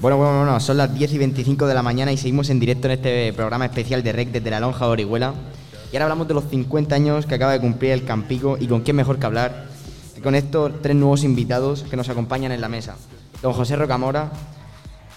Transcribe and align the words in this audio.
Bueno, 0.00 0.16
bueno, 0.16 0.38
bueno, 0.38 0.60
son 0.60 0.76
las 0.76 0.92
10 0.92 1.12
y 1.12 1.18
25 1.18 1.66
de 1.66 1.74
la 1.74 1.82
mañana 1.82 2.12
y 2.12 2.16
seguimos 2.16 2.50
en 2.50 2.58
directo 2.58 2.88
en 2.88 2.92
este 2.92 3.32
programa 3.32 3.66
especial 3.66 4.02
de 4.02 4.12
REC 4.12 4.32
desde 4.32 4.50
la 4.50 4.60
Lonja 4.60 4.84
de 4.86 4.90
Orihuela. 4.90 5.34
Y 5.92 5.96
ahora 5.96 6.06
hablamos 6.06 6.26
de 6.26 6.34
los 6.34 6.44
50 6.48 6.94
años 6.94 7.26
que 7.26 7.34
acaba 7.34 7.52
de 7.52 7.60
cumplir 7.60 7.92
el 7.92 8.04
Campico 8.04 8.56
y 8.58 8.66
con 8.66 8.80
quién 8.80 8.96
mejor 8.96 9.18
que 9.18 9.26
hablar 9.26 9.66
que 10.14 10.22
con 10.22 10.34
estos 10.34 10.80
tres 10.82 10.96
nuevos 10.96 11.22
invitados 11.22 11.84
que 11.88 11.96
nos 11.96 12.08
acompañan 12.08 12.50
en 12.50 12.60
la 12.60 12.68
mesa. 12.68 12.96
Don 13.42 13.52
José 13.52 13.76
Rocamora, 13.76 14.32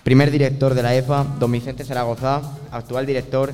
primer 0.04 0.32
director 0.32 0.74
de 0.74 0.84
la 0.84 0.96
EFA, 0.96 1.26
don 1.40 1.52
Vicente 1.52 1.84
Zaragoza, 1.84 2.42
actual 2.72 3.06
director, 3.06 3.54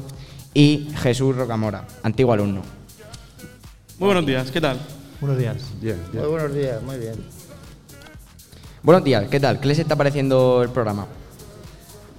y 0.53 0.89
Jesús 0.97 1.35
Rocamora, 1.35 1.88
antiguo 2.03 2.33
alumno. 2.33 2.61
Muy 3.99 4.07
buenos 4.07 4.25
días, 4.25 4.51
¿qué 4.51 4.59
tal? 4.59 4.79
Buenos 5.19 5.38
días. 5.38 5.57
Bien, 5.79 5.97
Muy 6.11 6.27
buenos 6.27 6.53
días, 6.53 6.81
muy 6.81 6.97
bien. 6.97 7.41
Buenos 8.84 9.04
días, 9.04 9.27
¿qué 9.29 9.40
tal? 9.40 9.59
¿Qué 9.59 9.67
les 9.67 9.77
está 9.77 9.95
pareciendo 9.95 10.63
el 10.63 10.70
programa? 10.70 11.05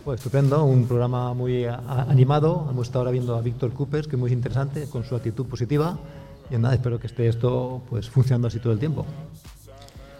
Pues 0.04 0.20
estupendo, 0.20 0.62
un 0.62 0.86
programa 0.86 1.34
muy 1.34 1.66
animado. 1.66 2.68
Hemos 2.70 2.86
estado 2.86 3.00
ahora 3.00 3.10
viendo 3.10 3.34
a 3.34 3.40
Víctor 3.40 3.72
Coopers, 3.72 4.06
que 4.06 4.14
es 4.14 4.20
muy 4.20 4.30
interesante, 4.30 4.86
con 4.86 5.02
su 5.02 5.16
actitud 5.16 5.44
positiva. 5.46 5.98
Y 6.52 6.56
nada, 6.58 6.72
espero 6.74 7.00
que 7.00 7.08
esté 7.08 7.26
esto 7.26 7.82
pues 7.90 8.08
funcionando 8.08 8.46
así 8.46 8.60
todo 8.60 8.72
el 8.72 8.78
tiempo. 8.78 9.04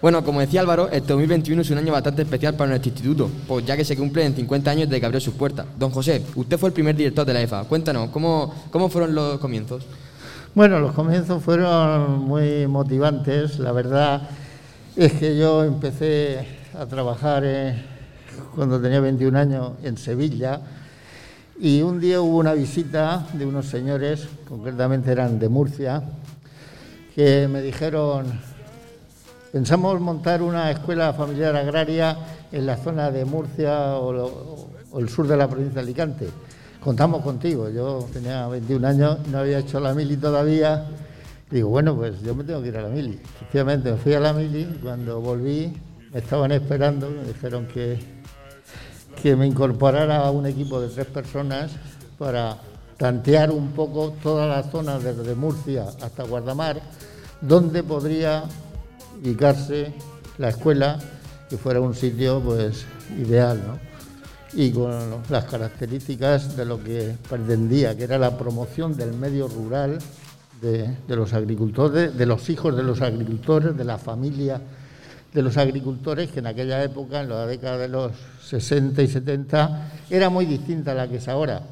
Bueno, 0.00 0.24
como 0.24 0.40
decía 0.40 0.62
Álvaro, 0.62 0.88
el 0.90 1.06
2021 1.06 1.62
es 1.62 1.70
un 1.70 1.78
año 1.78 1.92
bastante 1.92 2.22
especial 2.22 2.56
para 2.56 2.70
nuestro 2.70 2.90
instituto, 2.90 3.30
pues 3.46 3.64
ya 3.64 3.76
que 3.76 3.84
se 3.84 3.96
cumplen 3.96 4.34
50 4.34 4.68
años 4.68 4.90
de 4.90 4.98
que 4.98 5.06
abrió 5.06 5.20
sus 5.20 5.34
puertas. 5.34 5.66
Don 5.78 5.92
José, 5.92 6.24
usted 6.34 6.58
fue 6.58 6.70
el 6.70 6.72
primer 6.72 6.96
director 6.96 7.24
de 7.24 7.34
la 7.34 7.40
EFA. 7.40 7.62
Cuéntanos, 7.64 8.10
¿cómo, 8.10 8.52
cómo 8.72 8.88
fueron 8.88 9.14
los 9.14 9.38
comienzos? 9.38 9.86
Bueno, 10.56 10.80
los 10.80 10.90
comienzos 10.90 11.40
fueron 11.40 12.18
muy 12.18 12.66
motivantes. 12.66 13.60
La 13.60 13.70
verdad 13.70 14.28
es 14.96 15.12
que 15.14 15.36
yo 15.36 15.64
empecé 15.64 16.46
a 16.78 16.86
trabajar 16.86 17.42
eh, 17.44 17.82
cuando 18.54 18.80
tenía 18.80 19.00
21 19.00 19.38
años 19.38 19.72
en 19.82 19.96
Sevilla 19.96 20.60
y 21.58 21.82
un 21.82 22.00
día 22.00 22.20
hubo 22.20 22.38
una 22.38 22.54
visita 22.54 23.26
de 23.32 23.46
unos 23.46 23.66
señores, 23.66 24.28
concretamente 24.48 25.12
eran 25.12 25.38
de 25.38 25.48
Murcia, 25.48 26.02
que 27.14 27.48
me 27.48 27.62
dijeron 27.62 28.26
Pensamos 29.52 30.00
montar 30.00 30.40
una 30.40 30.70
escuela 30.70 31.12
familiar 31.12 31.54
agraria 31.54 32.16
en 32.50 32.64
la 32.64 32.78
zona 32.78 33.10
de 33.10 33.26
Murcia 33.26 33.98
o, 33.98 34.98
el 34.98 35.10
sur 35.10 35.28
de 35.28 35.36
la 35.36 35.46
provincia 35.46 35.74
de 35.74 35.80
Alicante. 35.80 36.28
Contamos 36.82 37.22
contigo, 37.22 37.68
yo 37.68 38.08
tenía 38.14 38.48
21 38.48 38.88
años, 38.88 39.18
no 39.28 39.40
había 39.40 39.58
hecho 39.58 39.78
la 39.78 39.92
mili 39.92 40.16
todavía. 40.16 40.86
Digo, 41.52 41.68
bueno, 41.68 41.94
pues 41.94 42.20
yo 42.22 42.34
me 42.34 42.44
tengo 42.44 42.62
que 42.62 42.68
ir 42.68 42.76
a 42.78 42.82
la 42.82 42.88
mili. 42.88 43.20
Efectivamente, 43.36 43.92
me 43.92 43.98
fui 43.98 44.14
a 44.14 44.20
la 44.20 44.32
mili, 44.32 44.64
cuando 44.82 45.20
volví 45.20 45.72
me 46.12 46.18
estaban 46.18 46.52
esperando, 46.52 47.08
me 47.08 47.24
dijeron 47.24 47.66
que, 47.66 47.98
que 49.22 49.34
me 49.34 49.46
incorporara 49.46 50.18
a 50.18 50.30
un 50.30 50.46
equipo 50.46 50.80
de 50.80 50.88
tres 50.88 51.06
personas 51.06 51.72
para 52.18 52.58
tantear 52.98 53.50
un 53.50 53.72
poco 53.72 54.14
toda 54.22 54.46
la 54.46 54.62
zona 54.62 54.98
desde 54.98 55.34
Murcia 55.34 55.86
hasta 56.02 56.24
Guardamar, 56.24 56.80
donde 57.40 57.82
podría 57.82 58.44
ubicarse 59.22 59.94
la 60.36 60.50
escuela 60.50 60.98
que 61.48 61.56
fuera 61.56 61.80
un 61.80 61.94
sitio 61.94 62.40
pues 62.40 62.84
ideal, 63.18 63.62
¿no? 63.66 63.78
Y 64.52 64.70
con 64.70 65.22
las 65.30 65.44
características 65.46 66.56
de 66.56 66.66
lo 66.66 66.82
que 66.84 67.16
pretendía, 67.26 67.96
que 67.96 68.04
era 68.04 68.18
la 68.18 68.36
promoción 68.36 68.94
del 68.96 69.14
medio 69.14 69.48
rural, 69.48 69.98
de, 70.62 70.96
los 71.08 71.32
agricultores, 71.32 72.16
de 72.16 72.24
los 72.24 72.48
hijos 72.48 72.76
de 72.76 72.84
los 72.84 73.02
agricultores, 73.02 73.76
de 73.76 73.84
la 73.84 73.98
familia 73.98 74.60
de 75.34 75.42
los 75.42 75.56
agricultores, 75.56 76.30
que 76.30 76.38
en 76.38 76.46
aquella 76.46 76.82
época, 76.84 77.20
en 77.20 77.30
la 77.30 77.46
década 77.46 77.78
de 77.78 77.88
los 77.88 78.12
60 78.44 79.02
y 79.02 79.08
70, 79.08 79.92
era 80.10 80.30
muy 80.30 80.46
distinta 80.46 80.92
a 80.92 80.94
la 80.94 81.08
que 81.08 81.16
es 81.16 81.26
ahora. 81.26 81.62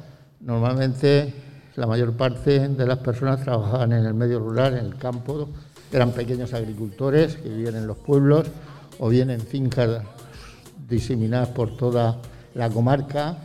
Normalmente 0.41 1.33
la 1.75 1.87
mayor 1.87 2.13
parte 2.13 2.67
de 2.67 2.85
las 2.85 2.97
personas 2.97 3.43
trabajaban 3.43 3.93
en 3.93 4.05
el 4.05 4.13
medio 4.13 4.39
rural, 4.39 4.77
en 4.77 4.85
el 4.85 4.97
campo, 4.97 5.47
eran 5.91 6.11
pequeños 6.11 6.53
agricultores 6.53 7.35
que 7.35 7.49
vivían 7.49 7.75
en 7.75 7.87
los 7.87 7.97
pueblos 7.97 8.47
o 8.99 9.09
bien 9.09 9.29
en 9.29 9.41
fincas 9.41 10.01
diseminadas 10.89 11.49
por 11.49 11.77
toda 11.77 12.17
la 12.55 12.69
comarca 12.69 13.37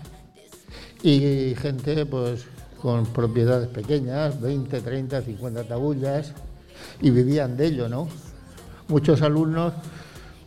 y 1.02 1.54
gente 1.60 2.06
pues 2.06 2.46
con 2.80 3.06
propiedades 3.06 3.68
pequeñas, 3.68 4.40
20, 4.40 4.80
30, 4.80 5.22
50 5.22 5.64
tabullas 5.64 6.32
y 7.00 7.10
vivían 7.10 7.56
de 7.56 7.66
ello, 7.66 7.88
¿no? 7.88 8.08
Muchos 8.88 9.22
alumnos 9.22 9.72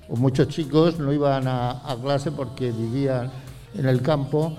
o 0.08 0.16
muchos 0.16 0.48
chicos 0.48 1.00
no 1.00 1.12
iban 1.14 1.48
a, 1.48 1.96
clase 2.02 2.32
porque 2.32 2.72
vivían 2.72 3.32
en 3.76 3.86
el 3.86 4.02
campo 4.02 4.56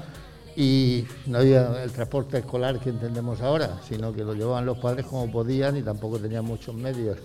y 0.57 1.05
no 1.27 1.39
había 1.39 1.83
el 1.83 1.91
transporte 1.93 2.39
escolar 2.39 2.79
que 2.81 2.91
entendemos 2.91 3.41
ahora, 3.41 3.79
sino 3.89 4.13
que 4.13 4.25
lo 4.25 4.35
llevaban 4.35 4.67
los 4.67 4.79
padres 4.79 5.07
como 5.07 5.31
podían 5.31 5.77
y 5.77 5.83
tampoco 5.83 6.19
tenían 6.19 6.45
muchos 6.45 6.75
medios. 6.75 7.19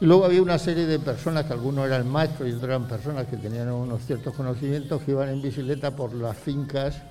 Y 0.00 0.06
luego 0.06 0.24
había 0.24 0.40
una 0.40 0.58
serie 0.58 0.86
de 0.86 0.98
personas, 0.98 1.44
que 1.44 1.52
algunos 1.52 1.86
eran 1.86 2.08
maestros 2.08 2.48
y 2.48 2.52
otros 2.52 2.70
eran 2.70 2.88
personas 2.88 3.26
que 3.26 3.36
tenían 3.36 3.70
unos 3.70 4.02
ciertos 4.06 4.34
conocimientos, 4.34 5.02
que 5.02 5.10
iban 5.10 5.28
en 5.28 5.42
bicicleta 5.42 5.94
por 5.94 6.14
las 6.14 6.38
fincas 6.38 7.02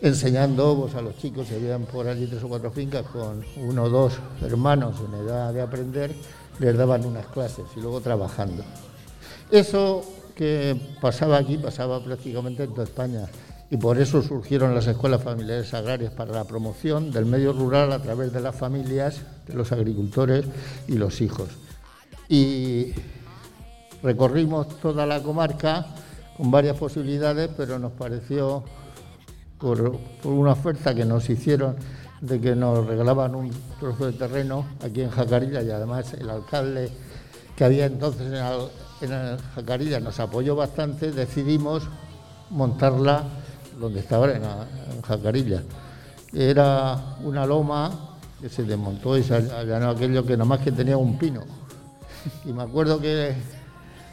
enseñando 0.00 0.76
pues, 0.76 0.94
a 0.94 1.00
los 1.00 1.16
chicos, 1.18 1.48
si 1.48 1.54
habían 1.54 1.84
por 1.84 2.06
allí 2.06 2.26
tres 2.26 2.42
o 2.42 2.48
cuatro 2.48 2.70
fincas 2.70 3.04
con 3.06 3.44
uno 3.56 3.84
o 3.84 3.88
dos 3.88 4.14
hermanos 4.42 4.96
en 5.06 5.26
edad 5.26 5.52
de 5.52 5.62
aprender, 5.62 6.14
les 6.58 6.76
daban 6.76 7.04
unas 7.04 7.26
clases 7.26 7.64
y 7.76 7.80
luego 7.80 8.00
trabajando. 8.00 8.64
Eso 9.50 10.02
que 10.34 10.76
pasaba 11.00 11.38
aquí 11.38 11.56
pasaba 11.56 12.02
prácticamente 12.02 12.64
en 12.64 12.70
toda 12.70 12.84
España 12.84 13.26
y 13.70 13.76
por 13.76 13.98
eso 13.98 14.22
surgieron 14.22 14.74
las 14.74 14.86
escuelas 14.86 15.22
familiares 15.22 15.74
agrarias 15.74 16.12
para 16.12 16.32
la 16.32 16.44
promoción 16.44 17.10
del 17.10 17.26
medio 17.26 17.52
rural 17.52 17.92
a 17.92 17.98
través 17.98 18.32
de 18.32 18.40
las 18.40 18.54
familias, 18.54 19.22
de 19.46 19.54
los 19.54 19.72
agricultores 19.72 20.44
y 20.86 20.92
los 20.92 21.20
hijos. 21.20 21.48
Y 22.28 22.92
recorrimos 24.02 24.68
toda 24.80 25.06
la 25.06 25.22
comarca 25.22 25.86
con 26.36 26.50
varias 26.50 26.76
posibilidades, 26.76 27.50
pero 27.56 27.78
nos 27.78 27.92
pareció, 27.92 28.62
por, 29.58 29.98
una 30.24 30.52
oferta 30.52 30.94
que 30.94 31.04
nos 31.04 31.28
hicieron 31.30 31.76
de 32.20 32.40
que 32.40 32.56
nos 32.56 32.86
regalaban 32.86 33.34
un 33.34 33.50
trozo 33.78 34.06
de 34.06 34.12
terreno 34.12 34.66
aquí 34.84 35.02
en 35.02 35.10
Jacarilla 35.10 35.62
y 35.62 35.70
además 35.70 36.14
el 36.14 36.30
alcalde 36.30 36.90
que 37.54 37.64
había 37.64 37.86
entonces 37.86 38.32
en, 38.32 39.10
en 39.10 39.38
Jacarilla 39.54 40.00
nos 40.00 40.18
apoyó 40.20 40.56
bastante, 40.56 41.12
decidimos 41.12 41.84
montarla 42.50 43.24
donde 43.78 44.00
estaba 44.00 44.30
en, 44.30 44.42
en 44.42 45.02
Jacarilla. 45.02 45.62
Era 46.32 47.16
una 47.22 47.46
loma 47.46 48.16
que 48.40 48.48
se 48.48 48.64
desmontó 48.64 49.16
y 49.16 49.22
se 49.22 49.34
allanó 49.34 49.90
aquello 49.90 50.24
que 50.24 50.36
nomás 50.36 50.60
que 50.60 50.72
tenía 50.72 50.96
un 50.96 51.18
pino. 51.18 51.42
Y 52.44 52.52
me 52.52 52.62
acuerdo 52.62 53.00
que... 53.00 53.34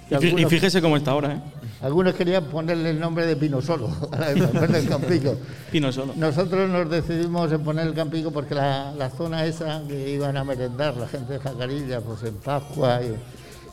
y, 0.10 0.46
fíjese 0.46 0.82
cómo 0.82 0.98
está 0.98 1.12
ahora, 1.12 1.34
¿eh? 1.34 1.42
Algunos 1.84 2.16
querían 2.16 2.46
ponerle 2.46 2.90
el 2.90 3.00
nombre 3.00 3.28
de 3.28 3.36
Pino 3.36 3.62
Solo, 3.62 3.90
el 4.28 4.88
Campico. 4.88 5.36
Pino 5.72 5.92
Solo. 5.92 6.14
Nosotros 6.16 6.70
nos 6.70 6.90
decidimos 6.90 7.52
en 7.52 7.64
poner 7.64 7.86
el 7.86 7.94
Campico 7.94 8.32
porque 8.32 8.56
la, 8.56 8.94
la, 8.98 9.10
zona 9.12 9.46
esa 9.46 9.84
que 9.88 10.10
iban 10.10 10.36
a 10.38 10.44
merendar 10.44 10.98
la 10.98 11.08
gente 11.08 11.34
de 11.34 11.40
Jacarilla, 11.40 12.02
pues 12.02 12.24
en 12.24 12.36
Pascua 12.36 13.02
y 13.02 13.14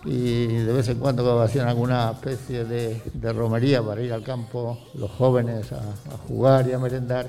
y 0.04 0.46
de 0.46 0.72
vez 0.72 0.88
en 0.88 0.98
cuando 0.98 1.40
hacían 1.42 1.68
alguna 1.68 2.12
especie 2.12 2.64
de, 2.64 3.32
romería 3.32 3.82
para 3.82 4.00
ir 4.00 4.12
al 4.12 4.22
campo 4.22 4.78
los 4.94 5.10
jóvenes 5.10 5.72
a, 5.72 5.82
jugar 6.26 6.68
y 6.68 6.72
a 6.72 6.78
merendar. 6.78 7.26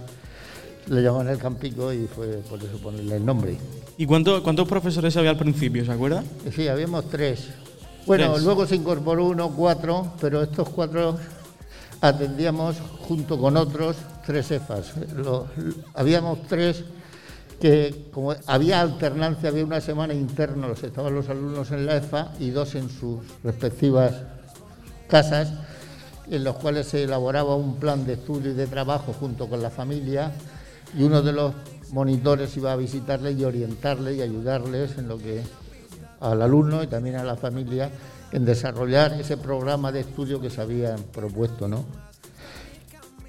Le 0.88 1.04
llamaban 1.04 1.30
el 1.30 1.38
Campico 1.38 1.94
y 1.94 2.08
fue 2.08 2.42
por 2.50 2.60
eso 2.60 2.78
ponerle 2.78 3.18
el 3.18 3.26
nombre. 3.26 3.58
¿Y 3.98 4.06
cuánto, 4.06 4.42
cuántos 4.42 4.68
profesores 4.68 5.16
había 5.16 5.30
al 5.30 5.38
principio, 5.38 5.86
se 5.86 5.92
acuerda? 5.92 6.24
Sí, 6.56 6.68
habíamos 6.68 7.08
tres. 7.10 7.50
Bueno, 8.06 8.38
luego 8.40 8.66
se 8.66 8.76
incorporó 8.76 9.26
uno, 9.26 9.50
cuatro, 9.50 10.14
pero 10.20 10.42
estos 10.42 10.70
cuatro 10.70 11.18
atendíamos 12.02 12.78
junto 13.08 13.40
con 13.40 13.58
otros 13.58 13.96
tres 14.26 14.52
EFAs. 14.52 14.94
habíamos 15.94 16.42
tres 16.48 16.84
que 17.60 18.08
como 18.12 18.34
había 18.48 18.82
alternancia, 18.82 19.50
había 19.50 19.64
una 19.64 19.80
semana 19.82 20.16
interna, 20.16 20.68
los 20.68 20.84
estaban 20.84 21.14
los 21.14 21.30
alumnos 21.30 21.70
en 21.72 21.86
la 21.86 21.98
EFA 21.98 22.32
y 22.40 22.50
dos 22.50 22.74
en 22.74 22.90
sus 22.90 23.20
respectivas 23.44 24.16
casas, 25.08 25.54
en 26.28 26.44
los 26.44 26.56
cuales 26.56 26.88
se 26.88 27.04
elaboraba 27.04 27.56
un 27.56 27.76
plan 27.76 28.04
de 28.06 28.14
estudio 28.14 28.52
y 28.52 28.56
de 28.56 28.66
trabajo 28.66 29.14
junto 29.14 29.48
con 29.48 29.62
la 29.62 29.70
familia 29.70 30.32
y 30.98 31.04
uno 31.04 31.22
de 31.22 31.34
los 31.34 31.54
monitores 31.92 32.58
iba 32.58 32.72
a 32.72 32.78
visitarles 32.78 33.38
y 33.38 33.46
orientarles 33.46 34.18
y 34.18 34.22
ayudarles 34.24 34.98
en 34.98 35.08
lo 35.08 35.20
que 35.20 35.44
al 36.22 36.42
alumno 36.42 36.84
y 36.84 36.88
también 36.88 37.16
a 37.16 37.24
la 37.24 37.36
familia 37.36 37.90
en 38.32 38.46
desarrollar 38.46 39.14
ese 39.14 39.38
programa 39.38 39.92
de 39.92 40.02
estudio 40.02 40.40
que 40.40 40.50
se 40.50 40.62
habían 40.62 41.02
propuesto, 41.12 41.68
¿no? 41.68 41.84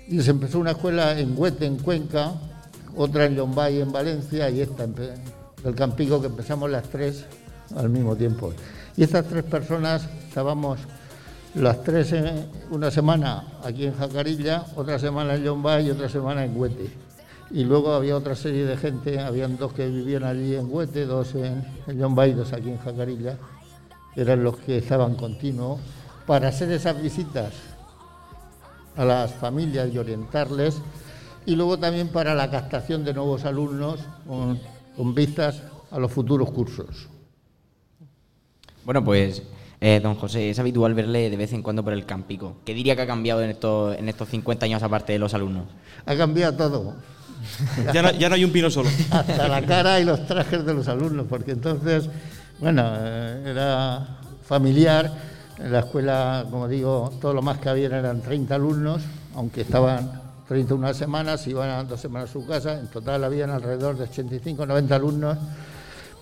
Y 0.08 0.20
se 0.22 0.30
empezó 0.30 0.58
una 0.58 0.72
escuela 0.72 1.18
en 1.18 1.34
Huete, 1.36 1.66
en 1.66 1.78
Cuenca, 1.78 2.32
otra 2.96 3.24
en 3.24 3.36
Lombay 3.36 3.80
en 3.80 3.90
Valencia 3.90 4.50
y 4.50 4.60
esta 4.60 4.84
en 4.84 4.94
el 5.64 5.74
Campico 5.74 6.20
que 6.20 6.26
empezamos 6.26 6.70
las 6.70 6.84
tres 6.84 7.24
al 7.76 7.88
mismo 7.88 8.14
tiempo. 8.14 8.52
Y 8.96 9.04
estas 9.04 9.26
tres 9.26 9.44
personas 9.44 10.06
estábamos 10.28 10.78
las 11.54 11.82
tres 11.82 12.14
una 12.70 12.90
semana 12.90 13.58
aquí 13.64 13.86
en 13.86 13.94
Jacarilla, 13.94 14.66
otra 14.76 14.98
semana 14.98 15.34
en 15.34 15.44
Yombay 15.44 15.86
y 15.86 15.90
otra 15.90 16.08
semana 16.08 16.44
en 16.44 16.58
Huete. 16.58 16.90
Y 17.52 17.64
luego 17.64 17.92
había 17.92 18.16
otra 18.16 18.34
serie 18.34 18.64
de 18.64 18.76
gente, 18.76 19.20
habían 19.20 19.58
dos 19.58 19.72
que 19.74 19.86
vivían 19.86 20.24
allí 20.24 20.54
en 20.54 20.66
Huete, 20.70 21.04
dos 21.04 21.34
en, 21.34 21.64
en 21.86 21.98
Yombay 21.98 22.30
y 22.30 22.34
dos 22.34 22.52
aquí 22.52 22.70
en 22.70 22.78
Jacarilla, 22.78 23.38
eran 24.16 24.42
los 24.42 24.56
que 24.56 24.78
estaban 24.78 25.16
continuos, 25.16 25.80
para 26.26 26.48
hacer 26.48 26.72
esas 26.72 27.00
visitas 27.00 27.52
a 28.96 29.04
las 29.04 29.32
familias 29.34 29.92
y 29.92 29.98
orientarles, 29.98 30.80
y 31.44 31.54
luego 31.54 31.78
también 31.78 32.08
para 32.08 32.34
la 32.34 32.50
captación 32.50 33.04
de 33.04 33.12
nuevos 33.12 33.44
alumnos 33.44 34.00
con, 34.26 34.58
con 34.96 35.14
vistas 35.14 35.62
a 35.90 35.98
los 35.98 36.10
futuros 36.10 36.50
cursos. 36.50 37.08
Bueno, 38.84 39.04
pues 39.04 39.42
eh, 39.84 39.98
don 40.00 40.14
José, 40.14 40.50
es 40.50 40.58
habitual 40.60 40.94
verle 40.94 41.28
de 41.28 41.36
vez 41.36 41.52
en 41.52 41.60
cuando 41.60 41.82
por 41.82 41.92
el 41.92 42.06
Campico. 42.06 42.58
¿Qué 42.64 42.72
diría 42.72 42.94
que 42.94 43.02
ha 43.02 43.06
cambiado 43.06 43.42
en 43.42 43.50
estos, 43.50 43.98
en 43.98 44.08
estos 44.08 44.28
50 44.28 44.64
años 44.64 44.82
aparte 44.82 45.12
de 45.12 45.18
los 45.18 45.34
alumnos? 45.34 45.64
Ha 46.06 46.16
cambiado 46.16 46.56
todo. 46.56 46.94
Ya 47.92 48.28
no, 48.28 48.34
hay 48.34 48.44
un 48.44 48.52
pino 48.52 48.70
solo. 48.70 48.88
Hasta 49.10 49.48
la 49.48 49.62
cara 49.62 50.00
y 50.00 50.04
los 50.04 50.26
trajes 50.26 50.64
de 50.64 50.74
los 50.74 50.88
alumnos, 50.88 51.26
porque 51.28 51.52
entonces, 51.52 52.08
bueno, 52.58 52.82
eh, 52.98 53.42
era 53.46 54.06
familiar. 54.46 55.12
En 55.58 55.72
la 55.72 55.80
escuela, 55.80 56.46
como 56.50 56.66
digo, 56.66 57.12
todo 57.20 57.34
lo 57.34 57.42
más 57.42 57.58
que 57.58 57.68
había 57.68 57.86
eran 57.86 58.20
30 58.20 58.54
alumnos, 58.54 59.02
aunque 59.34 59.60
estaban 59.60 60.20
31 60.48 60.94
semanas, 60.94 61.46
iban 61.46 61.70
a 61.70 61.84
dos 61.84 62.00
semanas 62.00 62.30
a 62.30 62.32
su 62.32 62.46
casa. 62.46 62.78
En 62.78 62.88
total 62.88 63.22
habían 63.24 63.50
alrededor 63.50 63.96
de 63.96 64.04
85, 64.04 64.66
90 64.66 64.94
alumnos, 64.94 65.38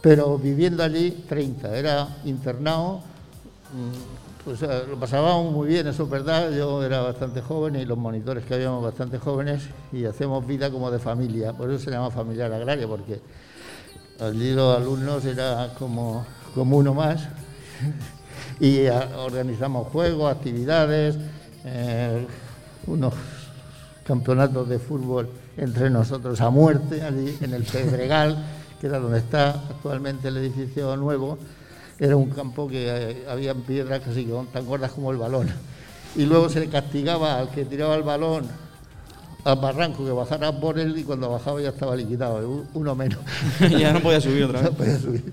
pero 0.03 0.37
viviendo 0.39 0.83
allí 0.83 1.25
30. 1.29 1.77
Era 1.77 2.09
internado 2.25 3.03
Mm, 3.73 4.20
pues 4.45 4.63
lo 4.63 4.99
pasábamos 4.99 5.53
muy 5.53 5.69
bien, 5.69 5.87
eso 5.87 6.05
es 6.05 6.11
verdad. 6.11 6.51
Yo 6.51 6.83
era 6.83 7.01
bastante 7.03 7.43
joven 7.43 7.77
y 7.77 7.85
los 7.85 7.99
monitores 7.99 8.45
que 8.45 8.55
habíamos 8.55 8.83
bastante 8.83 9.19
jóvenes 9.19 9.63
y 9.93 10.05
hacemos 10.05 10.47
vida 10.47 10.71
como 10.71 10.91
de 10.91 10.99
familia. 10.99 11.53
Por 11.53 11.71
eso 11.71 11.85
se 11.85 11.91
llama 11.91 12.11
familiar 12.11 12.53
agraria, 12.53 12.87
porque 12.87 13.21
allí 14.19 14.53
los 14.53 14.77
alumnos 14.77 15.25
era 15.25 15.75
como, 15.79 16.25
como 16.55 16.79
uno 16.79 16.95
más. 16.95 17.29
y 18.61 18.87
organizamos 18.89 19.89
juegos, 19.89 20.33
actividades, 20.35 21.17
eh, 21.65 22.27
unos 22.87 23.15
campeonatos 24.05 24.69
de 24.69 24.79
fútbol 24.79 25.29
entre 25.57 25.91
nosotros 25.91 26.41
a 26.41 26.49
muerte, 26.49 27.03
allí 27.03 27.37
en 27.43 27.53
el 27.53 27.65
Pedregal, 27.65 28.43
que 28.81 28.87
era 28.87 28.99
donde 28.99 29.19
está 29.19 29.51
actualmente 29.51 30.29
el 30.29 30.39
edificio 30.39 30.97
nuevo 30.97 31.39
era 32.01 32.17
un 32.17 32.31
campo 32.31 32.67
que 32.67 32.87
eh, 32.89 33.27
había 33.29 33.55
piedras 33.55 34.01
casi 34.01 34.27
tan 34.53 34.67
gordas 34.67 34.91
como 34.91 35.13
el 35.13 35.19
balón. 35.19 35.49
Y 36.17 36.25
luego 36.25 36.49
se 36.49 36.59
le 36.59 36.69
castigaba 36.69 37.39
al 37.39 37.51
que 37.51 37.65
tiraba 37.65 37.95
el 37.95 38.03
balón 38.03 38.49
al 39.45 39.57
barranco 39.57 40.05
que 40.05 40.11
bajara 40.11 40.53
por 40.53 40.79
él 40.79 40.97
y 40.99 41.05
cuando 41.05 41.31
bajaba 41.31 41.61
ya 41.61 41.71
estaba 41.71 41.97
liquidado, 41.97 42.65
uno 42.75 42.95
menos. 42.95 43.19
ya 43.79 43.93
no 43.93 44.01
podía 44.01 44.21
subir 44.21 44.45
otra 44.45 44.63
vez. 44.63 44.71
No 44.71 44.77
podía 44.77 44.99
subir. 44.99 45.33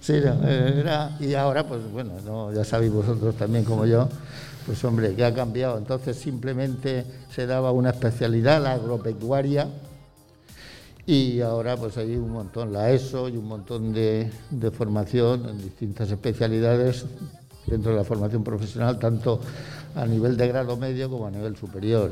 Sí, 0.00 0.12
eh, 0.14 0.74
era, 0.80 1.16
y 1.20 1.34
ahora, 1.34 1.66
pues 1.66 1.80
bueno, 1.90 2.52
ya 2.52 2.64
sabéis 2.64 2.92
vosotros 2.92 3.34
también 3.34 3.64
como 3.64 3.84
yo, 3.84 4.08
pues 4.66 4.82
hombre, 4.84 5.14
que 5.14 5.24
ha 5.24 5.34
cambiado. 5.34 5.76
Entonces 5.78 6.16
simplemente 6.16 7.04
se 7.34 7.46
daba 7.46 7.72
una 7.72 7.90
especialidad, 7.90 8.62
la 8.62 8.72
agropecuaria, 8.74 9.68
y 11.08 11.40
ahora 11.40 11.74
pues 11.74 11.96
hay 11.96 12.16
un 12.16 12.32
montón, 12.32 12.70
la 12.70 12.90
ESO 12.90 13.30
y 13.30 13.36
un 13.38 13.48
montón 13.48 13.94
de, 13.94 14.30
formación 14.76 15.48
en 15.48 15.56
distintas 15.56 16.10
especialidades 16.10 17.06
dentro 17.64 17.92
de 17.92 17.96
la 17.96 18.04
formación 18.04 18.44
profesional, 18.44 18.98
tanto 18.98 19.40
a 19.94 20.04
nivel 20.04 20.36
de 20.36 20.48
grado 20.48 20.76
medio 20.76 21.08
como 21.08 21.26
a 21.26 21.30
nivel 21.30 21.56
superior. 21.56 22.10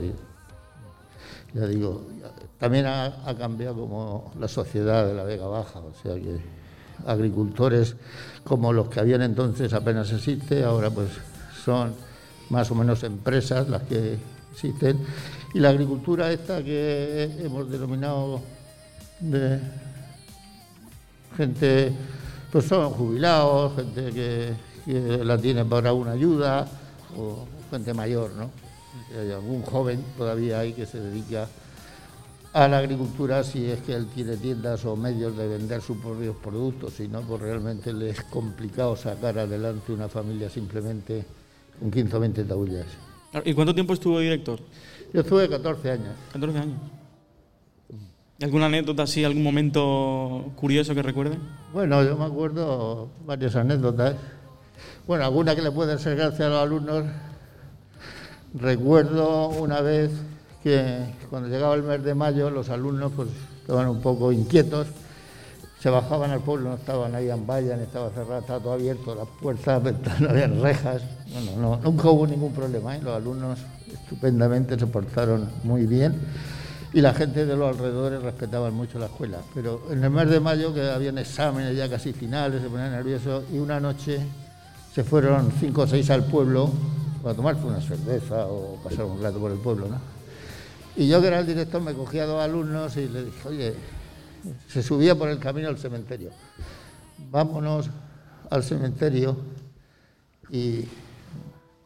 Ya 1.52 1.66
digo, 1.66 2.06
también 2.58 2.86
ha, 2.86 3.12
cambiado 3.36 3.74
como 3.74 4.32
la 4.40 4.48
sociedad 4.48 5.06
de 5.06 5.12
la 5.12 5.24
Vega 5.24 5.46
Baja, 5.46 5.80
o 5.80 5.92
sea 6.02 6.14
que 6.14 6.38
agricultores 7.06 7.96
como 8.44 8.72
los 8.72 8.88
que 8.88 9.00
habían 9.00 9.20
entonces 9.20 9.74
apenas 9.74 10.10
existe, 10.10 10.64
ahora 10.64 10.88
pues 10.88 11.10
son 11.62 11.92
más 12.48 12.70
o 12.70 12.74
menos 12.74 13.02
empresas 13.02 13.68
las 13.68 13.82
que 13.82 14.16
existen. 14.52 15.00
Y 15.52 15.60
la 15.60 15.68
agricultura 15.68 16.32
esta 16.32 16.64
que 16.64 17.24
hemos 17.44 17.70
denominado 17.70 18.55
de 19.20 19.60
gente, 21.36 21.92
pues 22.50 22.64
son 22.64 22.90
jubilados, 22.90 23.76
gente 23.76 24.12
que, 24.12 24.66
la 25.24 25.36
tiene 25.36 25.64
para 25.64 25.92
una 25.92 26.12
ayuda, 26.12 26.66
o 27.16 27.46
gente 27.70 27.92
mayor, 27.92 28.30
¿no? 28.36 28.50
Hay 29.18 29.32
algún 29.32 29.62
joven 29.62 30.02
todavía 30.16 30.60
hay 30.60 30.72
que 30.72 30.86
se 30.86 31.00
dedica 31.00 31.48
a 32.52 32.68
la 32.68 32.78
agricultura 32.78 33.44
si 33.44 33.66
es 33.66 33.80
que 33.80 33.94
él 33.94 34.06
tiene 34.14 34.36
tiendas 34.36 34.84
o 34.84 34.96
medios 34.96 35.36
de 35.36 35.46
vender 35.46 35.82
sus 35.82 35.98
propios 35.98 36.36
productos, 36.36 36.94
si 36.94 37.08
no, 37.08 37.20
pues 37.20 37.42
realmente 37.42 37.92
le 37.92 38.10
es 38.10 38.22
complicado 38.22 38.96
sacar 38.96 39.38
adelante 39.38 39.92
una 39.92 40.08
familia 40.08 40.48
simplemente 40.48 41.24
con 41.78 41.90
15 41.90 42.16
o 42.16 42.20
20 42.20 42.44
taullas. 42.44 42.86
¿Y 43.44 43.52
cuánto 43.52 43.74
tiempo 43.74 43.92
estuvo 43.92 44.20
director? 44.20 44.58
Yo 45.12 45.20
estuve 45.20 45.48
14 45.48 45.90
años. 45.90 46.14
14 46.32 46.58
años. 46.58 46.95
¿Alguna 48.42 48.66
anécdota 48.66 49.04
así, 49.04 49.24
algún 49.24 49.42
momento 49.42 50.52
curioso 50.56 50.94
que 50.94 51.02
recuerde? 51.02 51.38
Bueno, 51.72 52.04
yo 52.04 52.18
me 52.18 52.26
acuerdo 52.26 53.08
varias 53.24 53.56
anécdotas. 53.56 54.14
Bueno, 55.06 55.24
alguna 55.24 55.56
que 55.56 55.62
le 55.62 55.70
pueden 55.70 55.98
ser 55.98 56.16
gracias 56.16 56.42
a 56.42 56.50
los 56.50 56.62
alumnos. 56.62 57.04
Recuerdo 58.52 59.48
una 59.48 59.80
vez 59.80 60.10
que 60.62 60.98
cuando 61.30 61.48
llegaba 61.48 61.74
el 61.76 61.82
mes 61.82 62.04
de 62.04 62.14
mayo 62.14 62.50
los 62.50 62.68
alumnos 62.68 63.10
pues 63.16 63.30
estaban 63.62 63.88
un 63.88 64.02
poco 64.02 64.30
inquietos, 64.30 64.88
se 65.80 65.88
bajaban 65.88 66.30
al 66.30 66.40
pueblo, 66.40 66.68
no 66.68 66.74
estaban 66.74 67.14
ahí 67.14 67.30
en 67.30 67.46
valla, 67.46 67.82
estaba 67.82 68.10
cerrado, 68.10 68.40
estaba 68.40 68.60
todo 68.60 68.72
abierto, 68.74 69.14
las 69.14 69.28
puertas, 69.40 69.82
no 70.20 70.28
había 70.28 70.46
rejas, 70.46 71.00
no, 71.32 71.56
no, 71.56 71.76
nunca 71.76 72.10
hubo 72.10 72.26
ningún 72.26 72.52
problema, 72.52 72.96
¿eh? 72.96 73.00
los 73.02 73.16
alumnos 73.16 73.60
estupendamente 73.90 74.78
se 74.78 74.86
portaron 74.86 75.48
muy 75.64 75.86
bien 75.86 76.14
y 76.96 77.02
la 77.02 77.12
gente 77.12 77.44
de 77.44 77.54
los 77.54 77.76
alrededores 77.76 78.22
respetaban 78.22 78.72
mucho 78.72 78.98
la 78.98 79.04
escuela. 79.04 79.36
Pero 79.52 79.82
en 79.90 80.02
el 80.02 80.08
mes 80.08 80.30
de 80.30 80.40
mayo, 80.40 80.72
que 80.72 80.80
habían 80.80 81.18
exámenes 81.18 81.76
ya 81.76 81.90
casi 81.90 82.14
finales, 82.14 82.62
se 82.62 82.70
ponían 82.70 82.90
nerviosos, 82.90 83.44
y 83.52 83.58
una 83.58 83.78
noche 83.78 84.18
se 84.94 85.04
fueron 85.04 85.52
cinco 85.60 85.82
o 85.82 85.86
seis 85.86 86.08
al 86.08 86.24
pueblo 86.24 86.70
para 87.22 87.34
tomarse 87.34 87.66
una 87.66 87.82
cerveza 87.82 88.46
o 88.46 88.76
pasar 88.82 89.04
un 89.04 89.22
rato 89.22 89.38
por 89.38 89.52
el 89.52 89.58
pueblo, 89.58 89.88
¿no? 89.88 89.98
Y 90.96 91.06
yo, 91.06 91.20
que 91.20 91.26
era 91.26 91.40
el 91.40 91.46
director, 91.46 91.82
me 91.82 91.92
cogía 91.92 92.22
a 92.22 92.26
dos 92.26 92.42
alumnos 92.42 92.96
y 92.96 93.08
le 93.08 93.24
dije, 93.26 93.46
oye, 93.46 93.74
se 94.66 94.82
subía 94.82 95.14
por 95.14 95.28
el 95.28 95.38
camino 95.38 95.68
al 95.68 95.76
cementerio. 95.76 96.30
Vámonos 97.30 97.90
al 98.48 98.64
cementerio 98.64 99.36
y 100.48 100.86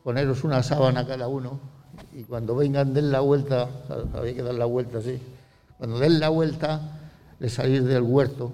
poneros 0.04 0.44
una 0.44 0.62
sábana 0.62 1.04
cada 1.04 1.26
uno 1.26 1.79
y 2.14 2.24
cuando 2.24 2.56
vengan 2.56 2.92
den 2.94 3.12
la 3.12 3.20
vuelta, 3.20 3.68
había 4.14 4.34
que 4.34 4.42
dar 4.42 4.54
la 4.54 4.66
vuelta 4.66 4.98
así, 4.98 5.20
cuando 5.78 5.98
den 5.98 6.20
la 6.20 6.28
vuelta, 6.28 6.80
de 7.38 7.48
salir 7.48 7.82
del 7.84 8.02
huerto, 8.02 8.52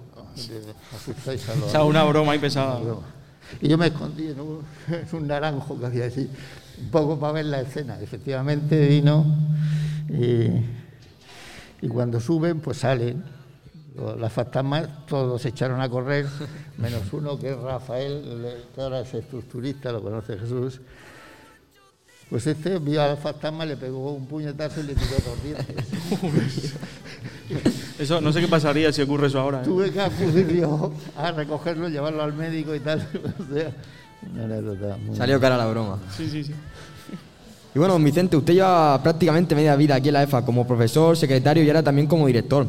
asustáis 0.95 1.49
a 1.49 1.57
los... 1.57 1.75
O 1.75 1.87
una 1.87 2.05
broma 2.05 2.37
y 2.37 2.39
pesada. 2.39 2.81
Y 3.61 3.69
yo 3.69 3.79
me 3.79 3.87
escondí 3.87 4.29
en 4.29 4.41
un, 4.41 5.27
naranjo 5.27 5.79
que 5.79 5.87
había 5.87 6.07
así, 6.07 6.31
un 6.79 6.91
poco 6.91 7.19
para 7.19 7.35
ver 7.35 7.47
la 7.47 7.61
escena. 7.61 8.01
Efectivamente 8.01 8.87
vino 8.87 9.25
y, 10.09 11.89
cuando 11.89 12.21
suben, 12.21 12.61
pues 12.61 12.79
salen. 12.79 13.25
Las 14.19 14.33
fantasmas 14.33 15.07
todos 15.07 15.41
se 15.41 15.49
echaron 15.49 15.81
a 15.81 15.89
correr, 15.89 16.27
menos 16.77 17.11
uno 17.13 17.39
que 17.39 17.51
es 17.51 17.57
Rafael, 17.57 18.47
que 18.75 18.81
ahora 18.83 19.01
es 19.01 19.15
estructurista, 19.15 19.91
lo 19.91 20.03
conoce 20.03 20.37
Jesús, 20.37 20.83
pues 22.29 22.47
este 22.47 22.79
vio 22.79 23.03
al 23.03 23.17
fantasma, 23.17 23.65
le 23.65 23.77
pegó 23.77 24.13
un 24.13 24.27
puñetazo 24.27 24.81
y 24.81 24.85
le 24.85 24.95
tiró 24.95 25.17
dos 25.25 25.43
dientes. 25.45 26.75
eso, 28.01 28.21
no 28.21 28.33
sé 28.33 28.41
qué 28.41 28.49
pasaría 28.49 28.93
si 28.93 29.03
ocurre 29.03 29.29
eso 29.29 29.39
ahora. 29.39 29.63
¿eh? 29.63 29.65
Tuve 29.65 29.93
que 29.93 30.01
acudir 30.01 30.57
yo 30.57 30.93
a 31.17 31.31
recogerlo, 31.31 31.89
llevarlo 31.89 32.23
al 32.23 32.33
médico 32.33 32.75
y 32.75 32.81
tal. 32.81 33.01
Salió 35.17 35.41
cara 35.41 35.57
la 35.57 35.67
broma. 35.67 36.01
Sí, 36.17 36.29
sí, 36.29 36.43
sí. 36.43 36.53
Y 37.75 37.79
bueno, 37.79 37.97
Vicente, 37.99 38.37
usted 38.37 38.55
lleva 38.55 39.01
prácticamente 39.03 39.55
media 39.55 39.77
vida 39.77 39.95
aquí 39.95 40.09
en 40.09 40.15
la 40.15 40.23
EFA 40.25 40.45
como 40.45 40.67
profesor, 40.67 41.17
secretario 41.17 41.63
y 41.63 41.69
ahora 41.69 41.83
también 41.83 42.09
como 42.09 42.27
director. 42.27 42.67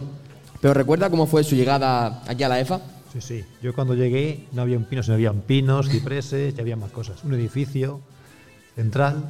¿Pero 0.62 0.74
recuerda 0.74 1.10
cómo 1.10 1.26
fue 1.26 1.44
su 1.44 1.56
llegada 1.56 2.22
aquí 2.28 2.44
a 2.44 2.50
la 2.50 2.60
EFA? 2.60 2.82
Sí, 3.14 3.22
sí. 3.22 3.46
Yo 3.64 3.74
cuando 3.74 3.96
llegué 3.96 4.48
no 4.52 4.62
había 4.62 4.78
un 4.78 4.84
pino, 4.84 5.02
sino 5.02 5.16
habían 5.16 5.42
pinos, 5.42 5.90
cipreses, 5.90 6.54
ya 6.54 6.62
había 6.62 6.76
más 6.76 6.92
cosas. 6.92 7.24
Un 7.24 7.34
edificio 7.34 8.02
central 8.76 9.24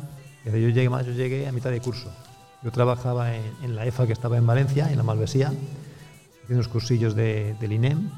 yo 0.51 0.70
llegué, 0.70 0.89
más, 0.89 1.06
yo 1.06 1.13
llegué 1.13 1.48
a 1.48 1.51
mitad 1.51 1.72
de 1.72 1.82
curso. 1.82 2.12
Yo 2.63 2.72
trabajaba 2.72 3.36
en, 3.36 3.75
la 3.75 3.86
EFA 3.86 4.08
que 4.08 4.13
estaba 4.13 4.38
en 4.38 4.48
Valencia, 4.48 4.92
en 4.92 4.98
la 4.98 5.04
Malvesía, 5.04 5.48
haciendo 5.48 6.56
unos 6.56 6.68
cursillos 6.68 7.16
de, 7.16 7.56
del 7.60 7.74
INEM. 7.74 8.10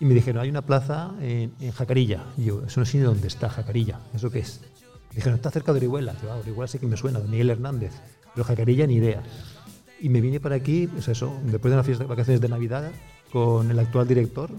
Y 0.00 0.04
me 0.04 0.14
dijeron, 0.14 0.42
hay 0.42 0.50
una 0.50 0.62
plaza 0.62 1.12
en, 1.20 1.52
Jacarilla. 1.72 2.24
Y 2.36 2.44
yo, 2.44 2.62
eso 2.66 2.80
no 2.80 2.86
sé 2.86 2.98
ni 2.98 3.04
dónde 3.04 3.28
está 3.28 3.48
Jacarilla. 3.48 4.00
¿Eso 4.14 4.30
qué 4.30 4.40
es? 4.40 4.60
Dijeron, 5.14 5.36
está 5.36 5.50
cerca 5.50 5.72
de 5.72 5.78
Orihuela. 5.78 6.14
Yo, 6.22 6.32
ah, 6.32 6.36
Orihuela 6.36 6.68
sí 6.68 6.78
que 6.78 6.86
me 6.86 6.96
suena, 6.96 7.20
de 7.20 7.28
Miguel 7.28 7.50
Hernández. 7.50 7.92
Pero 8.34 8.44
Jacarilla 8.44 8.86
ni 8.86 8.94
idea. 8.94 9.22
Y 10.00 10.08
me 10.10 10.20
vine 10.20 10.40
para 10.40 10.56
aquí, 10.56 10.86
pues 10.88 11.08
eso, 11.08 11.38
después 11.44 11.70
de 11.70 11.76
unas 11.76 11.86
fiestas, 11.86 12.06
vacaciones 12.06 12.40
de 12.40 12.48
Navidad, 12.48 12.90
con 13.32 13.70
el 13.70 13.78
actual 13.78 14.06
director, 14.06 14.50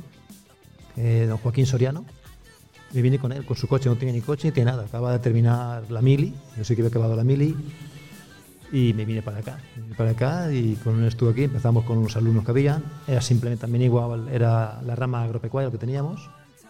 eh, 0.95 1.25
don 1.27 1.37
Joaquín 1.37 1.65
Soriano. 1.67 2.05
Me 2.93 3.01
vine 3.01 3.19
con 3.19 3.31
él, 3.31 3.45
con 3.45 3.57
su 3.57 3.67
coche, 3.67 3.89
no 3.89 3.95
tenía 3.95 4.13
ni 4.13 4.21
coche 4.21 4.47
ni 4.47 4.51
tenía 4.53 4.71
nada. 4.71 4.85
Acaba 4.85 5.11
de 5.11 5.19
terminar 5.19 5.83
la 5.91 6.01
mili, 6.01 6.33
yo 6.57 6.63
sí 6.63 6.75
que 6.75 6.81
había 6.81 6.89
acabado 6.89 7.15
la 7.15 7.23
mili, 7.23 7.55
y 8.71 8.93
me 8.93 9.05
vine 9.05 9.21
para 9.21 9.37
acá. 9.39 9.57
Me 9.75 9.83
vine 9.83 9.95
para 9.95 10.11
acá 10.11 10.51
y 10.51 10.75
con 10.75 10.99
él 11.01 11.07
estuve 11.07 11.31
aquí, 11.31 11.43
empezamos 11.43 11.83
con 11.85 12.01
los 12.03 12.15
alumnos 12.15 12.43
que 12.45 12.51
había, 12.51 12.81
era 13.07 13.21
simplemente 13.21 13.61
también 13.61 13.83
igual, 13.83 14.27
era 14.29 14.81
la 14.85 14.95
rama 14.95 15.23
agropecuaria 15.23 15.69
que 15.71 15.77
teníamos, 15.77 16.29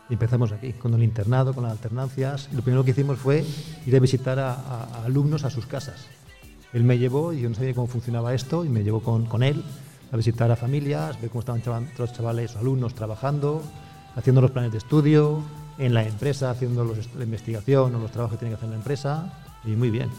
y 0.10 0.14
empezamos 0.14 0.52
aquí, 0.54 0.74
con 0.74 0.94
el 0.94 1.04
internado, 1.04 1.54
con 1.54 1.64
las 1.64 1.74
alternancias. 1.74 2.50
Lo 2.54 2.62
primero 2.62 2.84
que 2.84 2.92
hicimos 2.92 3.18
fue 3.20 3.44
ir 3.86 3.96
a 3.96 4.00
visitar 4.00 4.40
a, 4.40 4.54
a- 4.54 4.84
a 5.02 5.06
alumnos 5.06 5.44
a 5.44 5.50
sus 5.50 5.66
casas. 5.66 6.06
Él 6.74 6.84
me 6.84 6.98
llevó, 6.98 7.34
y 7.34 7.42
yo 7.42 7.50
no 7.50 7.56
sabía 7.56 7.74
cómo 7.74 7.88
funcionaba 7.88 8.34
esto, 8.34 8.64
y 8.66 8.70
me 8.70 8.84
llevó 8.84 9.02
con, 9.02 9.26
con 9.26 9.44
él 9.44 9.64
a 10.12 10.18
visitar 10.18 10.50
a 10.50 10.56
familias, 10.56 11.20
ver 11.20 11.30
cómo 11.30 11.42
estaban 11.42 11.62
chaval- 11.62 11.90
los 11.98 12.14
chavales, 12.14 12.54
los 12.54 12.62
alumnos 12.62 12.96
trabajando, 12.96 13.62
haciendo 14.16 14.42
los 14.42 14.52
planes 14.52 14.72
de 14.72 14.78
estudio, 14.78 15.42
en 15.78 15.94
la 15.94 16.04
empresa, 16.04 16.50
haciendo 16.52 16.84
los 16.84 17.14
la 17.16 17.24
investigación 17.24 17.94
o 17.96 18.00
los 18.00 18.12
trabajos 18.12 18.38
que 18.38 18.40
tiene 18.40 18.52
que 18.52 18.56
hacer 18.56 18.66
en 18.66 18.72
la 18.72 18.78
empresa, 18.78 19.34
y 19.66 19.70
muy 19.72 19.90
bien. 19.90 20.10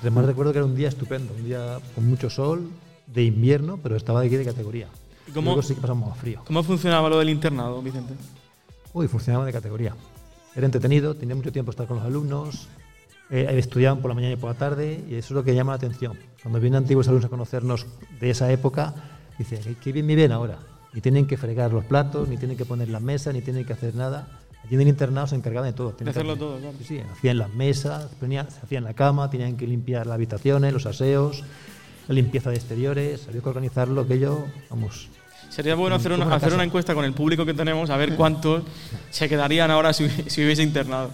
Además 0.00 0.24
recuerdo 0.26 0.52
que 0.52 0.58
era 0.58 0.66
un 0.66 0.74
día 0.74 0.88
estupendo, 0.88 1.32
un 1.34 1.44
día 1.44 1.78
con 1.94 2.08
mucho 2.08 2.28
sol, 2.30 2.68
de 3.06 3.24
invierno, 3.24 3.78
pero 3.82 3.96
estaba 3.96 4.20
de 4.20 4.26
aquí 4.28 4.36
de 4.36 4.44
categoría. 4.44 4.88
¿Y 5.28 5.32
cómo- 5.32 5.50
Luego 5.50 5.62
sí 5.62 5.74
que 5.74 5.80
pasamos 5.80 6.08
más 6.08 6.18
frío. 6.18 6.42
¿Cómo 6.46 6.62
funcionaba 6.62 7.08
lo 7.08 7.18
del 7.18 7.28
internado, 7.28 7.80
Vicente? 7.82 8.14
Uy, 8.94 9.06
funcionaba 9.08 9.44
de 9.44 9.52
categoría. 9.52 9.94
Era 10.54 10.66
entretenido, 10.66 11.14
tenía 11.14 11.34
mucho 11.34 11.52
tiempo 11.52 11.70
estar 11.70 11.86
con 11.86 11.98
los 11.98 12.06
alumnos, 12.06 12.68
eh, 13.30 13.46
estudiaban 13.58 14.00
por 14.00 14.10
la 14.10 14.14
mañana 14.14 14.34
y 14.34 14.36
por 14.36 14.50
la 14.50 14.58
tarde, 14.58 15.04
y 15.08 15.14
eso 15.14 15.26
es 15.26 15.30
lo 15.32 15.44
que 15.44 15.54
llama 15.54 15.72
la 15.72 15.76
atención. 15.76 16.18
Cuando 16.42 16.60
vienen 16.60 16.78
antiguos 16.78 17.06
alumnos 17.08 17.26
a 17.26 17.28
conocernos 17.28 17.86
de 18.20 18.30
esa 18.30 18.50
época, 18.50 18.94
dicen, 19.38 19.60
"Qué- 19.62 19.76
qué 19.76 19.92
bien 19.92 20.06
me 20.06 20.16
ven 20.16 20.32
ahora. 20.32 20.58
Ni 20.92 21.00
tienen 21.00 21.26
que 21.26 21.36
fregar 21.38 21.72
los 21.72 21.84
platos, 21.84 22.28
ni 22.28 22.36
tienen 22.36 22.56
que 22.56 22.64
poner 22.66 22.88
las 22.88 23.00
mesas, 23.00 23.32
ni 23.32 23.40
tienen 23.40 23.64
que 23.64 23.72
hacer 23.72 23.94
nada. 23.94 24.40
Allí 24.64 24.74
en 24.76 24.80
el 24.82 24.88
internado 24.88 25.26
se 25.26 25.34
encargaban 25.36 25.70
de 25.70 25.76
todo. 25.76 25.88
De 25.90 25.94
Tenían 25.94 26.12
que 26.14 26.18
hacerlo 26.20 26.32
hacer- 26.34 26.38
todo, 26.46 26.58
claro. 26.58 26.74
Sí, 26.78 26.84
sí, 26.84 27.00
hacían 27.12 27.38
las 27.38 27.50
mesas, 27.50 28.06
se 28.20 28.60
hacían 28.62 28.84
la 28.84 28.94
cama, 28.94 29.28
tenían 29.30 29.56
que 29.56 29.66
limpiar 29.66 30.06
las 30.06 30.14
habitaciones, 30.14 30.72
los 30.72 30.86
aseos, 30.86 31.42
la 32.08 32.14
limpieza 32.14 32.50
de 32.50 32.56
exteriores, 32.56 33.26
había 33.28 33.40
que 33.40 33.48
organizarlo, 33.48 34.02
aquello, 34.02 34.44
vamos, 34.70 35.08
Sería 35.50 35.74
bueno 35.74 35.96
hacer 35.96 36.12
una, 36.12 36.24
una 36.24 36.36
hacer 36.36 36.54
una 36.54 36.64
encuesta 36.64 36.94
con 36.94 37.04
el 37.04 37.12
público 37.12 37.44
que 37.44 37.52
tenemos, 37.52 37.90
a 37.90 37.96
ver 37.98 38.16
cuántos 38.16 38.62
se 39.10 39.28
quedarían 39.28 39.70
ahora 39.70 39.92
si, 39.92 40.08
si 40.08 40.42
hubiese 40.44 40.62
internado. 40.62 41.10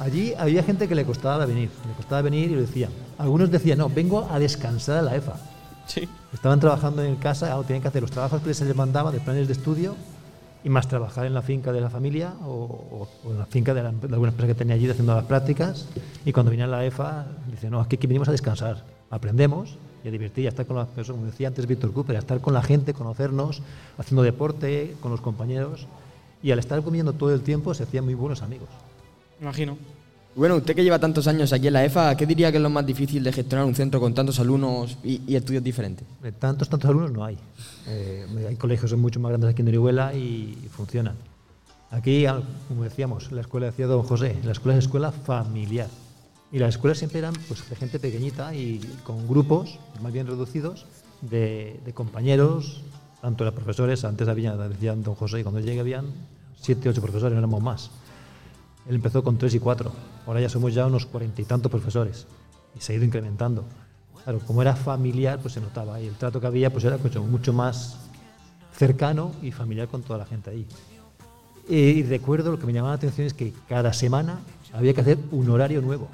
Allí 0.00 0.34
había 0.36 0.64
gente 0.64 0.88
que 0.88 0.94
le 0.96 1.04
costaba 1.04 1.46
venir, 1.46 1.70
le 1.86 1.92
costaba 1.94 2.20
venir 2.22 2.50
y 2.50 2.54
lo 2.56 2.62
decían. 2.62 2.90
Algunos 3.16 3.50
decían, 3.52 3.78
no, 3.78 3.88
vengo 3.88 4.26
a 4.28 4.40
descansar 4.40 4.98
a 4.98 5.02
la 5.02 5.14
EFA. 5.14 5.36
Sí. 5.86 6.08
Estaban 6.32 6.58
trabajando 6.58 7.04
en 7.04 7.14
casa, 7.14 7.56
tenían 7.62 7.80
que 7.82 7.88
hacer 7.88 8.02
los 8.02 8.10
trabajos 8.10 8.42
que 8.42 8.52
se 8.54 8.64
les 8.64 8.74
mandaba 8.74 9.12
de 9.12 9.20
planes 9.20 9.46
de 9.46 9.52
estudio 9.52 9.94
y 10.64 10.70
más 10.70 10.88
trabajar 10.88 11.26
en 11.26 11.34
la 11.34 11.42
finca 11.42 11.72
de 11.72 11.80
la 11.80 11.90
familia 11.90 12.32
o, 12.42 13.06
en 13.26 13.38
la 13.38 13.46
finca 13.46 13.74
de, 13.74 13.82
la- 13.82 13.92
de 13.92 14.08
alguna 14.14 14.30
empresa 14.30 14.48
que 14.48 14.54
tenía 14.58 14.74
allí 14.74 14.88
haciendo 14.88 15.14
las 15.14 15.24
prácticas. 15.24 15.86
Y 16.24 16.32
cuando 16.32 16.50
venía 16.50 16.66
la 16.66 16.84
EFA, 16.84 17.26
dicen, 17.50 17.70
no, 17.70 17.80
aquí, 17.80 17.96
aquí 17.96 18.06
venimos 18.06 18.28
a 18.28 18.32
descansar, 18.32 18.82
aprendemos 19.10 19.76
y 20.02 20.08
a 20.08 20.10
divertir, 20.10 20.46
a 20.46 20.48
estar 20.48 20.66
con 20.66 20.76
la, 20.76 20.88
eso, 20.96 21.12
como 21.12 21.26
decía 21.26 21.48
antes 21.48 21.66
Víctor 21.66 21.92
Cooper, 21.92 22.16
a 22.16 22.18
estar 22.18 22.40
con 22.40 22.54
la 22.54 22.62
gente, 22.62 22.94
conocernos, 22.94 23.62
haciendo 23.98 24.22
deporte 24.22 24.96
con 25.00 25.10
los 25.10 25.20
compañeros. 25.20 25.86
Y 26.42 26.50
al 26.50 26.58
estar 26.58 26.82
comiendo 26.82 27.12
todo 27.12 27.32
el 27.32 27.40
tiempo 27.42 27.72
se 27.74 27.84
hacían 27.84 28.04
muy 28.04 28.14
buenos 28.14 28.42
amigos. 28.42 28.68
Imagino. 29.40 29.76
Bueno, 30.36 30.56
usted 30.56 30.74
que 30.74 30.82
lleva 30.82 30.98
tantos 30.98 31.28
años 31.28 31.52
aquí 31.52 31.68
en 31.68 31.74
la 31.74 31.84
EFA, 31.84 32.16
¿qué 32.16 32.26
diría 32.26 32.50
que 32.50 32.56
es 32.56 32.62
lo 32.62 32.68
más 32.68 32.84
difícil 32.84 33.22
de 33.22 33.32
gestionar 33.32 33.64
un 33.64 33.74
centro 33.74 34.00
con 34.00 34.14
tantos 34.14 34.40
alumnos 34.40 34.98
y, 35.04 35.22
y 35.28 35.36
estudios 35.36 35.62
diferentes? 35.62 36.04
Tantos, 36.40 36.68
tantos 36.68 36.90
alumnos 36.90 37.12
no 37.12 37.24
hay. 37.24 37.38
Eh, 37.86 38.26
hay 38.48 38.56
colegios 38.56 38.90
son 38.90 39.00
mucho 39.00 39.20
más 39.20 39.30
grandes 39.30 39.50
aquí 39.50 39.62
en 39.62 39.68
Orihuela 39.68 40.12
y, 40.12 40.68
funcionan. 40.72 41.14
Aquí, 41.92 42.26
como 42.66 42.82
decíamos, 42.82 43.30
la 43.30 43.42
escuela 43.42 43.66
decía 43.66 43.86
don 43.86 44.02
José, 44.02 44.36
la 44.44 44.50
escuela 44.50 44.76
es 44.76 44.86
escuela 44.86 45.12
familiar. 45.12 45.88
Y 46.50 46.58
las 46.58 46.70
escuelas 46.70 46.98
siempre 46.98 47.20
eran 47.20 47.34
pues, 47.46 47.68
de 47.70 47.76
gente 47.76 48.00
pequeñita 48.00 48.56
y 48.56 48.80
con 49.04 49.28
grupos 49.28 49.78
más 50.02 50.12
bien 50.12 50.26
reducidos 50.26 50.86
de, 51.20 51.78
de 51.84 51.92
compañeros, 51.92 52.82
tanto 53.22 53.44
de 53.44 53.52
profesores, 53.52 54.04
antes 54.04 54.26
había, 54.26 54.56
decía 54.56 54.96
don 54.96 55.14
José, 55.14 55.40
y 55.40 55.42
cuando 55.44 55.60
llegué 55.60 55.78
habían 55.78 56.06
siete, 56.60 56.88
ocho 56.88 57.00
profesores, 57.00 57.34
no 57.34 57.38
éramos 57.38 57.62
más. 57.62 57.90
Él 58.88 58.96
empezó 58.96 59.22
con 59.22 59.38
tres 59.38 59.54
y 59.54 59.60
cuatro. 59.60 59.92
Ahora 60.26 60.40
ya 60.40 60.48
somos 60.48 60.74
ya 60.74 60.86
unos 60.86 61.06
cuarenta 61.06 61.40
y 61.40 61.44
tantos 61.44 61.70
profesores. 61.70 62.26
Y 62.76 62.80
se 62.80 62.92
ha 62.92 62.96
ido 62.96 63.04
incrementando. 63.04 63.64
Claro, 64.24 64.40
como 64.40 64.62
era 64.62 64.74
familiar, 64.74 65.38
pues 65.40 65.54
se 65.54 65.60
notaba. 65.60 66.00
Y 66.00 66.06
el 66.06 66.14
trato 66.14 66.40
que 66.40 66.46
había 66.46 66.70
pues 66.70 66.84
era 66.84 66.96
mucho, 66.98 67.22
mucho 67.22 67.52
más 67.52 67.96
cercano 68.72 69.32
y 69.42 69.52
familiar 69.52 69.88
con 69.88 70.02
toda 70.02 70.18
la 70.18 70.26
gente 70.26 70.50
ahí. 70.50 70.66
Y 71.68 72.02
recuerdo, 72.02 72.50
lo 72.50 72.58
que 72.58 72.66
me 72.66 72.72
llamaba 72.72 72.92
la 72.92 72.96
atención 72.96 73.26
es 73.26 73.34
que 73.34 73.52
cada 73.68 73.92
semana 73.92 74.40
había 74.72 74.92
que 74.92 75.00
hacer 75.00 75.18
un 75.30 75.48
horario 75.48 75.80
nuevo. 75.80 76.08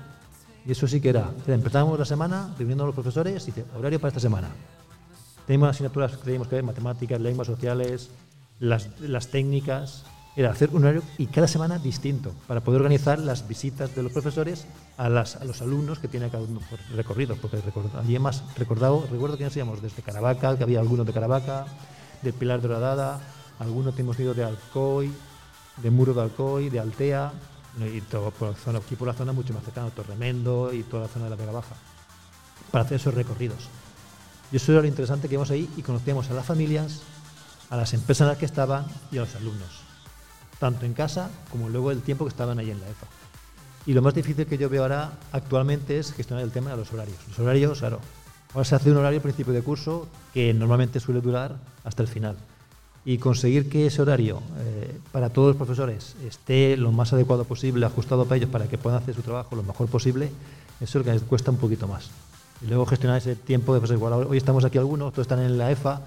Y 0.66 0.72
eso 0.72 0.86
sí 0.86 1.00
que 1.00 1.08
era. 1.08 1.30
Empezábamos 1.46 1.98
la 1.98 2.04
semana 2.04 2.54
reuniendo 2.58 2.84
a 2.84 2.86
los 2.86 2.94
profesores 2.94 3.42
y 3.42 3.46
dice, 3.46 3.64
horario 3.76 3.98
para 3.98 4.08
esta 4.08 4.20
semana. 4.20 4.48
Teníamos 5.46 5.70
asignaturas 5.70 6.16
que 6.16 6.24
teníamos 6.24 6.48
que 6.48 6.56
ver, 6.56 6.64
matemáticas, 6.64 7.20
lenguas 7.20 7.46
sociales, 7.46 8.10
las, 8.60 9.00
las 9.00 9.28
técnicas. 9.28 10.04
Era 10.36 10.50
hacer 10.50 10.70
un 10.72 10.84
horario 10.84 11.02
y 11.18 11.26
cada 11.26 11.48
semana 11.48 11.78
distinto 11.78 12.32
para 12.46 12.60
poder 12.60 12.80
organizar 12.80 13.18
las 13.18 13.48
visitas 13.48 13.94
de 13.94 14.02
los 14.02 14.12
profesores 14.12 14.66
a, 14.96 15.08
las, 15.08 15.36
a 15.36 15.44
los 15.44 15.60
alumnos 15.60 15.98
que 15.98 16.08
tiene 16.08 16.30
cada 16.30 16.44
uno 16.44 16.60
por 16.70 16.78
recorrido. 16.94 17.36
Porque 17.36 17.58
record- 17.58 17.94
allí 17.98 18.18
más 18.18 18.44
recordado, 18.56 19.06
recuerdo 19.10 19.36
que 19.36 19.44
nos 19.44 19.56
íbamos 19.56 19.82
desde 19.82 20.02
Caravaca, 20.02 20.56
que 20.56 20.62
había 20.62 20.80
algunos 20.80 21.04
de 21.04 21.12
Caravaca, 21.12 21.66
de 22.22 22.32
Pilar 22.32 22.60
de 22.60 22.68
Horadada, 22.68 23.20
algunos 23.58 23.94
que 23.94 24.02
hemos 24.02 24.18
ido 24.20 24.32
de 24.32 24.44
Alcoy, 24.44 25.12
de 25.82 25.90
Muro 25.90 26.14
de 26.14 26.22
Alcoy, 26.22 26.70
de 26.70 26.78
Altea, 26.78 27.32
y 27.92 28.00
todo 28.02 28.30
por 28.30 28.50
la 28.50 28.54
zona, 28.54 28.78
aquí 28.78 28.96
por 28.96 29.08
la 29.08 29.14
zona 29.14 29.32
mucho 29.32 29.52
más 29.52 29.64
cercana, 29.64 29.90
Torremendo 29.90 30.72
y 30.72 30.82
toda 30.82 31.02
la 31.02 31.08
zona 31.08 31.24
de 31.24 31.30
la 31.30 31.36
Vega 31.36 31.52
Baja, 31.52 31.74
para 32.70 32.84
hacer 32.84 32.96
esos 32.96 33.14
recorridos. 33.14 33.68
Y 34.52 34.56
eso 34.56 34.72
era 34.72 34.80
lo 34.80 34.88
interesante 34.88 35.28
que 35.28 35.34
íbamos 35.34 35.50
ahí 35.50 35.68
y 35.76 35.82
conocíamos 35.82 36.30
a 36.30 36.34
las 36.34 36.46
familias, 36.46 37.00
a 37.68 37.76
las 37.76 37.94
empresas 37.94 38.22
en 38.22 38.28
las 38.28 38.38
que 38.38 38.46
estaban 38.46 38.86
y 39.12 39.18
a 39.18 39.20
los 39.20 39.34
alumnos, 39.36 39.68
tanto 40.60 40.86
en 40.86 40.92
casa 40.92 41.30
como 41.50 41.68
luego 41.68 41.90
el 41.90 42.02
tiempo 42.02 42.24
que 42.24 42.28
estaban 42.28 42.60
ahí 42.60 42.70
en 42.70 42.80
la 42.80 42.88
EFA. 42.88 43.06
Y 43.86 43.94
lo 43.94 44.02
más 44.02 44.14
difícil 44.14 44.46
que 44.46 44.58
yo 44.58 44.68
veo 44.68 44.82
ahora 44.82 45.12
actualmente 45.32 45.98
es 45.98 46.12
gestionar 46.12 46.44
el 46.44 46.52
tema 46.52 46.70
de 46.70 46.76
los 46.76 46.92
horarios. 46.92 47.16
Los 47.28 47.38
horarios, 47.38 47.78
claro, 47.80 47.98
ahora 48.52 48.64
se 48.64 48.74
hace 48.74 48.90
un 48.90 48.98
horario 48.98 49.22
principio 49.22 49.52
de 49.52 49.62
curso 49.62 50.06
que 50.32 50.52
normalmente 50.52 51.00
suele 51.00 51.20
durar 51.20 51.56
hasta 51.82 52.02
el 52.02 52.08
final. 52.08 52.36
Y 53.06 53.16
conseguir 53.16 53.70
que 53.70 53.86
ese 53.86 54.02
horario 54.02 54.42
eh, 54.58 55.00
para 55.10 55.30
todos 55.30 55.48
los 55.48 55.56
profesores 55.56 56.14
esté 56.22 56.76
lo 56.76 56.92
más 56.92 57.14
adecuado 57.14 57.44
posible, 57.44 57.86
ajustado 57.86 58.26
para 58.26 58.36
ellos, 58.36 58.50
para 58.50 58.68
que 58.68 58.76
puedan 58.76 59.02
hacer 59.02 59.14
su 59.14 59.22
trabajo 59.22 59.56
lo 59.56 59.62
mejor 59.62 59.88
posible, 59.88 60.30
eso 60.80 60.98
es 60.98 61.06
lo 61.06 61.12
que 61.12 61.18
cuesta 61.20 61.50
un 61.50 61.56
poquito 61.56 61.88
más. 61.88 62.10
Y 62.60 62.66
luego 62.66 62.84
gestionar 62.84 63.16
ese 63.16 63.34
tiempo, 63.34 63.72
de, 63.72 63.80
pues 63.80 63.90
igual 63.92 64.12
hoy 64.12 64.36
estamos 64.36 64.66
aquí 64.66 64.76
algunos, 64.76 65.14
todos 65.14 65.24
están 65.24 65.40
en 65.40 65.56
la 65.56 65.70
EFA 65.70 66.02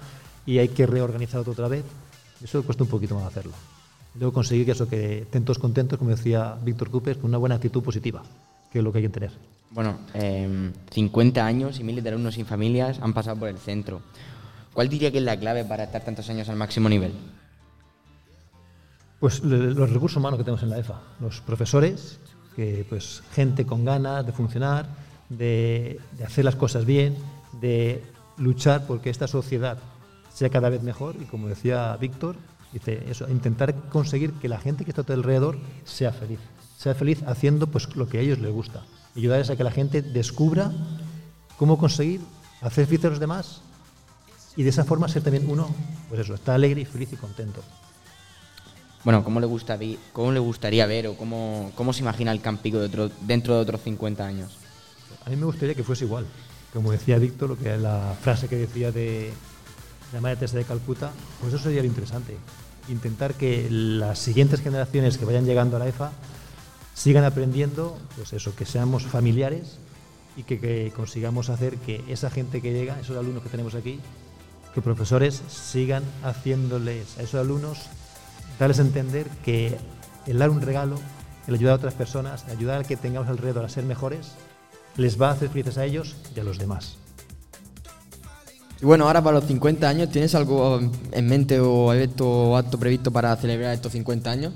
y 0.46 0.58
hay 0.58 0.68
que 0.68 0.86
reorganizar 0.86 1.40
otra 1.40 1.66
vez, 1.66 1.84
eso 2.44 2.62
cuesta 2.62 2.84
un 2.84 2.90
poquito 2.90 3.16
más 3.16 3.24
hacerlo. 3.24 3.52
Luego 4.14 4.32
conseguir 4.32 4.64
que 4.64 4.72
eso, 4.72 4.88
que 4.88 5.22
estén 5.22 5.44
todos 5.44 5.58
contentos, 5.58 5.98
como 5.98 6.10
decía 6.10 6.56
Víctor 6.62 6.90
Cooper, 6.90 7.18
con 7.18 7.30
una 7.30 7.38
buena 7.38 7.56
actitud 7.56 7.82
positiva, 7.82 8.22
que 8.70 8.78
es 8.78 8.84
lo 8.84 8.92
que 8.92 8.98
hay 8.98 9.04
que 9.04 9.10
tener. 9.10 9.32
Bueno, 9.70 9.98
eh, 10.14 10.70
50 10.90 11.44
años 11.44 11.80
y 11.80 11.84
miles 11.84 12.04
de 12.04 12.10
alumnos 12.10 12.34
sin 12.34 12.46
familias 12.46 13.00
han 13.00 13.12
pasado 13.12 13.36
por 13.36 13.48
el 13.48 13.58
centro. 13.58 14.02
¿Cuál 14.72 14.88
diría 14.88 15.10
que 15.10 15.18
es 15.18 15.24
la 15.24 15.36
clave 15.36 15.64
para 15.64 15.84
estar 15.84 16.04
tantos 16.04 16.30
años 16.30 16.48
al 16.48 16.56
máximo 16.56 16.88
nivel? 16.88 17.12
Pues 19.18 19.42
los 19.42 19.90
recursos 19.90 20.16
humanos 20.16 20.38
que 20.38 20.44
tenemos 20.44 20.62
en 20.62 20.70
la 20.70 20.78
EFA, 20.78 21.00
los 21.20 21.40
profesores, 21.40 22.20
que 22.54 22.84
pues 22.88 23.22
gente 23.32 23.66
con 23.66 23.84
ganas 23.84 24.24
de 24.24 24.32
funcionar, 24.32 24.86
de, 25.28 25.98
de 26.16 26.24
hacer 26.24 26.44
las 26.44 26.56
cosas 26.56 26.84
bien, 26.84 27.16
de 27.60 28.02
luchar 28.36 28.86
porque 28.86 29.10
esta 29.10 29.26
sociedad 29.26 29.78
sea 30.32 30.50
cada 30.50 30.68
vez 30.68 30.82
mejor 30.82 31.16
y 31.20 31.24
como 31.24 31.48
decía 31.48 31.96
Víctor, 31.96 32.36
dice 32.74 33.04
eso, 33.08 33.28
intentar 33.30 33.74
conseguir 33.88 34.32
que 34.34 34.48
la 34.48 34.58
gente 34.58 34.84
que 34.84 34.90
está 34.90 35.00
a 35.00 35.04
tu 35.04 35.12
alrededor 35.14 35.58
sea 35.84 36.12
feliz, 36.12 36.40
sea 36.76 36.94
feliz 36.94 37.22
haciendo 37.26 37.66
pues 37.68 37.94
lo 37.96 38.08
que 38.08 38.18
a 38.18 38.20
ellos 38.20 38.38
les 38.40 38.52
gusta, 38.52 38.82
ayudarles 39.16 39.48
a 39.50 39.56
que 39.56 39.64
la 39.64 39.70
gente 39.70 40.02
descubra 40.02 40.70
cómo 41.56 41.78
conseguir 41.78 42.20
hacer 42.60 42.86
feliz 42.86 43.04
a 43.06 43.08
los 43.10 43.20
demás 43.20 43.62
y 44.56 44.62
de 44.64 44.70
esa 44.70 44.84
forma 44.84 45.08
ser 45.08 45.22
también 45.22 45.48
uno, 45.50 45.68
pues 46.08 46.20
eso, 46.20 46.34
está 46.34 46.54
alegre 46.54 46.82
y 46.82 46.84
feliz 46.84 47.12
y 47.12 47.16
contento. 47.16 47.62
Bueno, 49.04 49.22
¿cómo 49.22 49.38
le, 49.40 49.46
gusta 49.46 49.76
vi- 49.76 49.98
cómo 50.12 50.32
le 50.32 50.38
gustaría 50.40 50.86
ver 50.86 51.06
o 51.08 51.16
cómo, 51.16 51.72
cómo 51.74 51.92
se 51.92 52.00
imagina 52.00 52.32
el 52.32 52.40
Campico 52.40 52.78
de 52.78 52.86
otro- 52.86 53.10
dentro 53.20 53.54
de 53.54 53.60
otros 53.60 53.80
50 53.82 54.24
años? 54.26 54.56
A 55.26 55.30
mí 55.30 55.36
me 55.36 55.44
gustaría 55.44 55.74
que 55.74 55.82
fuese 55.84 56.04
igual. 56.06 56.26
Como 56.72 56.90
decía 56.90 57.18
Víctor, 57.18 57.50
lo 57.50 57.58
que 57.58 57.76
la 57.76 58.16
frase 58.20 58.48
que 58.48 58.56
decía 58.56 58.90
de 58.92 59.32
la 60.12 60.20
Madre 60.20 60.36
Teresa 60.36 60.56
de 60.56 60.64
Calcuta, 60.64 61.12
pues 61.40 61.52
eso 61.52 61.62
sería 61.62 61.82
lo 61.82 61.86
interesante. 61.88 62.36
Intentar 62.88 63.34
que 63.34 63.68
las 63.70 64.18
siguientes 64.18 64.60
generaciones 64.60 65.18
que 65.18 65.24
vayan 65.24 65.44
llegando 65.44 65.76
a 65.76 65.78
la 65.78 65.88
EFA 65.88 66.12
sigan 66.94 67.24
aprendiendo, 67.24 67.98
pues 68.16 68.32
eso, 68.32 68.54
que 68.54 68.66
seamos 68.66 69.04
familiares 69.04 69.78
y 70.36 70.44
que, 70.44 70.92
consigamos 70.94 71.50
hacer 71.50 71.76
que 71.78 72.04
esa 72.08 72.30
gente 72.30 72.60
que 72.60 72.72
llega, 72.72 72.98
esos 73.00 73.16
alumnos 73.16 73.42
que 73.42 73.48
tenemos 73.48 73.74
aquí, 73.74 74.00
que 74.74 74.82
profesores 74.82 75.42
sigan 75.48 76.02
haciéndoles 76.22 77.18
a 77.18 77.22
esos 77.22 77.40
alumnos, 77.40 77.86
darles 78.58 78.78
a 78.78 78.82
entender 78.82 79.28
que 79.44 79.76
el 80.26 80.38
dar 80.38 80.50
un 80.50 80.60
regalo, 80.60 80.98
el 81.46 81.54
ayudar 81.54 81.74
a 81.74 81.76
otras 81.76 81.94
personas, 81.94 82.44
el 82.46 82.58
ayudar 82.58 82.78
al 82.78 82.86
que 82.86 82.96
tengamos 82.96 83.28
alrededor 83.28 83.64
a 83.64 83.68
ser 83.68 83.84
mejores, 83.84 84.32
les 84.96 85.20
va 85.20 85.28
a 85.28 85.32
hacer 85.32 85.48
felices 85.48 85.78
a 85.78 85.84
ellos 85.84 86.16
y 86.34 86.40
a 86.40 86.44
los 86.44 86.58
demás. 86.58 86.96
Y 88.80 88.84
bueno, 88.84 89.06
ahora 89.06 89.22
para 89.22 89.38
los 89.38 89.46
50 89.46 89.88
años, 89.88 90.10
¿tienes 90.10 90.34
algo 90.34 90.80
en 91.12 91.26
mente 91.26 91.60
o 91.60 91.92
evento 91.92 92.28
o 92.28 92.56
acto 92.56 92.78
previsto 92.78 93.10
para 93.10 93.34
celebrar 93.36 93.74
estos 93.74 93.92
50 93.92 94.30
años? 94.30 94.52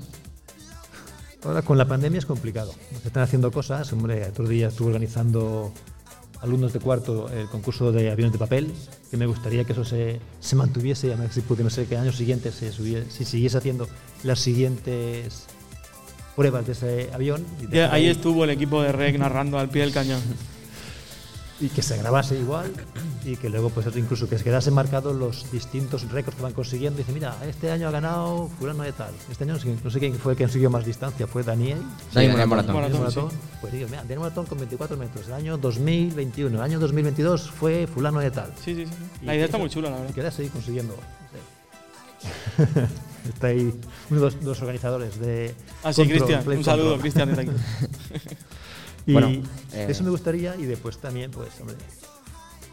Ahora 1.43 1.61
con 1.61 1.77
la 1.77 1.87
pandemia 1.87 2.19
es 2.19 2.25
complicado. 2.25 2.73
Se 3.01 3.07
están 3.07 3.23
haciendo 3.23 3.51
cosas. 3.51 3.91
Hombre, 3.93 4.25
otro 4.25 4.47
día 4.47 4.67
estuve 4.67 4.87
organizando 4.87 5.71
alumnos 6.41 6.73
de 6.73 6.79
cuarto 6.79 7.29
el 7.29 7.47
concurso 7.49 7.91
de 7.91 8.11
aviones 8.11 8.33
de 8.33 8.39
papel, 8.39 8.71
que 9.09 9.17
me 9.17 9.25
gustaría 9.25 9.63
que 9.65 9.73
eso 9.73 9.83
se, 9.83 10.19
se 10.39 10.55
mantuviese, 10.55 11.13
a 11.13 11.17
ver 11.17 11.31
si 11.31 11.41
pudiera 11.41 11.69
ser 11.69 11.87
que 11.87 11.97
años 11.97 12.15
siguientes 12.15 12.55
se 12.55 12.71
subiese, 12.71 13.09
si 13.11 13.25
siguiese 13.25 13.57
haciendo 13.57 13.87
las 14.23 14.39
siguientes 14.39 15.47
pruebas 16.35 16.65
de 16.65 16.71
ese 16.71 17.09
avión. 17.13 17.45
y 17.59 17.63
Ya, 17.63 17.69
dejar 17.69 17.93
ahí 17.95 18.07
estuvo 18.07 18.43
el 18.43 18.49
equipo 18.51 18.81
de 18.81 18.91
REC 18.91 19.17
narrando 19.17 19.59
al 19.59 19.69
pie 19.69 19.81
del 19.81 19.93
cañón. 19.93 20.21
y 21.61 21.67
que 21.69 21.81
se 21.81 21.97
grabase 21.97 22.39
igual 22.39 22.71
y 23.25 23.35
que 23.35 23.49
luego 23.49 23.69
pues 23.69 23.85
incluso 23.97 24.29
que 24.29 24.37
se 24.37 24.43
quedasen 24.45 24.73
marcados 24.73 25.13
los 25.15 25.51
distintos 25.51 26.09
récords 26.09 26.37
que 26.37 26.43
van 26.43 26.53
consiguiendo. 26.53 26.97
Dice, 26.99 27.11
mira, 27.11 27.35
este 27.47 27.69
año 27.69 27.87
ha 27.89 27.91
ganado 27.91 28.49
fulano 28.59 28.83
de 28.83 28.93
tal. 28.93 29.11
Este 29.29 29.43
año 29.43 29.57
no 29.83 29.89
sé 29.91 29.99
quién 29.99 30.15
fue 30.15 30.31
el 30.33 30.37
que 30.37 30.45
consiguió 30.45 30.69
más 30.69 30.85
distancia, 30.85 31.27
fue 31.27 31.43
Daniel. 31.43 31.79
Daniel 32.13 32.35
sí. 32.41 32.47
Moratón. 32.47 33.29
Pues 33.59 33.73
digo, 33.73 33.87
mira, 33.89 34.01
Daniel 34.03 34.19
Moratón 34.19 34.45
con 34.45 34.57
24 34.57 34.95
metros. 34.97 35.27
El 35.27 35.33
año 35.33 35.57
2021, 35.57 36.55
el 36.55 36.61
año 36.63 36.79
2022 36.79 37.51
fue 37.51 37.87
fulano 37.87 38.19
de 38.19 38.31
tal. 38.31 38.53
Sí, 38.63 38.73
sí, 38.75 38.85
sí. 38.85 38.91
Y 39.21 39.25
La 39.25 39.35
idea 39.35 39.45
está 39.45 39.57
eso- 39.57 39.63
muy 39.63 39.69
chula, 39.69 39.89
la 39.89 39.97
Y 39.97 39.99
verdad. 40.01 40.15
quedas 40.15 40.39
ahí 40.39 40.47
consiguiendo. 40.47 40.95
Está 43.27 43.47
ahí 43.47 43.73
uno 44.09 44.19
de 44.19 44.25
los, 44.25 44.39
de 44.39 44.45
los 44.45 44.61
organizadores 44.61 45.19
de. 45.19 45.53
Ah, 45.83 45.93
sí, 45.93 46.07
Cristian. 46.07 46.47
Un 46.47 46.63
saludo. 46.63 46.97
Cristian, 46.97 47.29
desde 47.29 47.41
aquí. 47.43 47.51
Y 49.09 49.13
Bueno, 49.13 49.29
eh, 49.73 49.87
eso 49.89 50.03
me 50.03 50.11
gustaría 50.11 50.55
y 50.55 50.65
después 50.65 50.99
también, 50.99 51.31
pues, 51.31 51.49
hombre, 51.59 51.75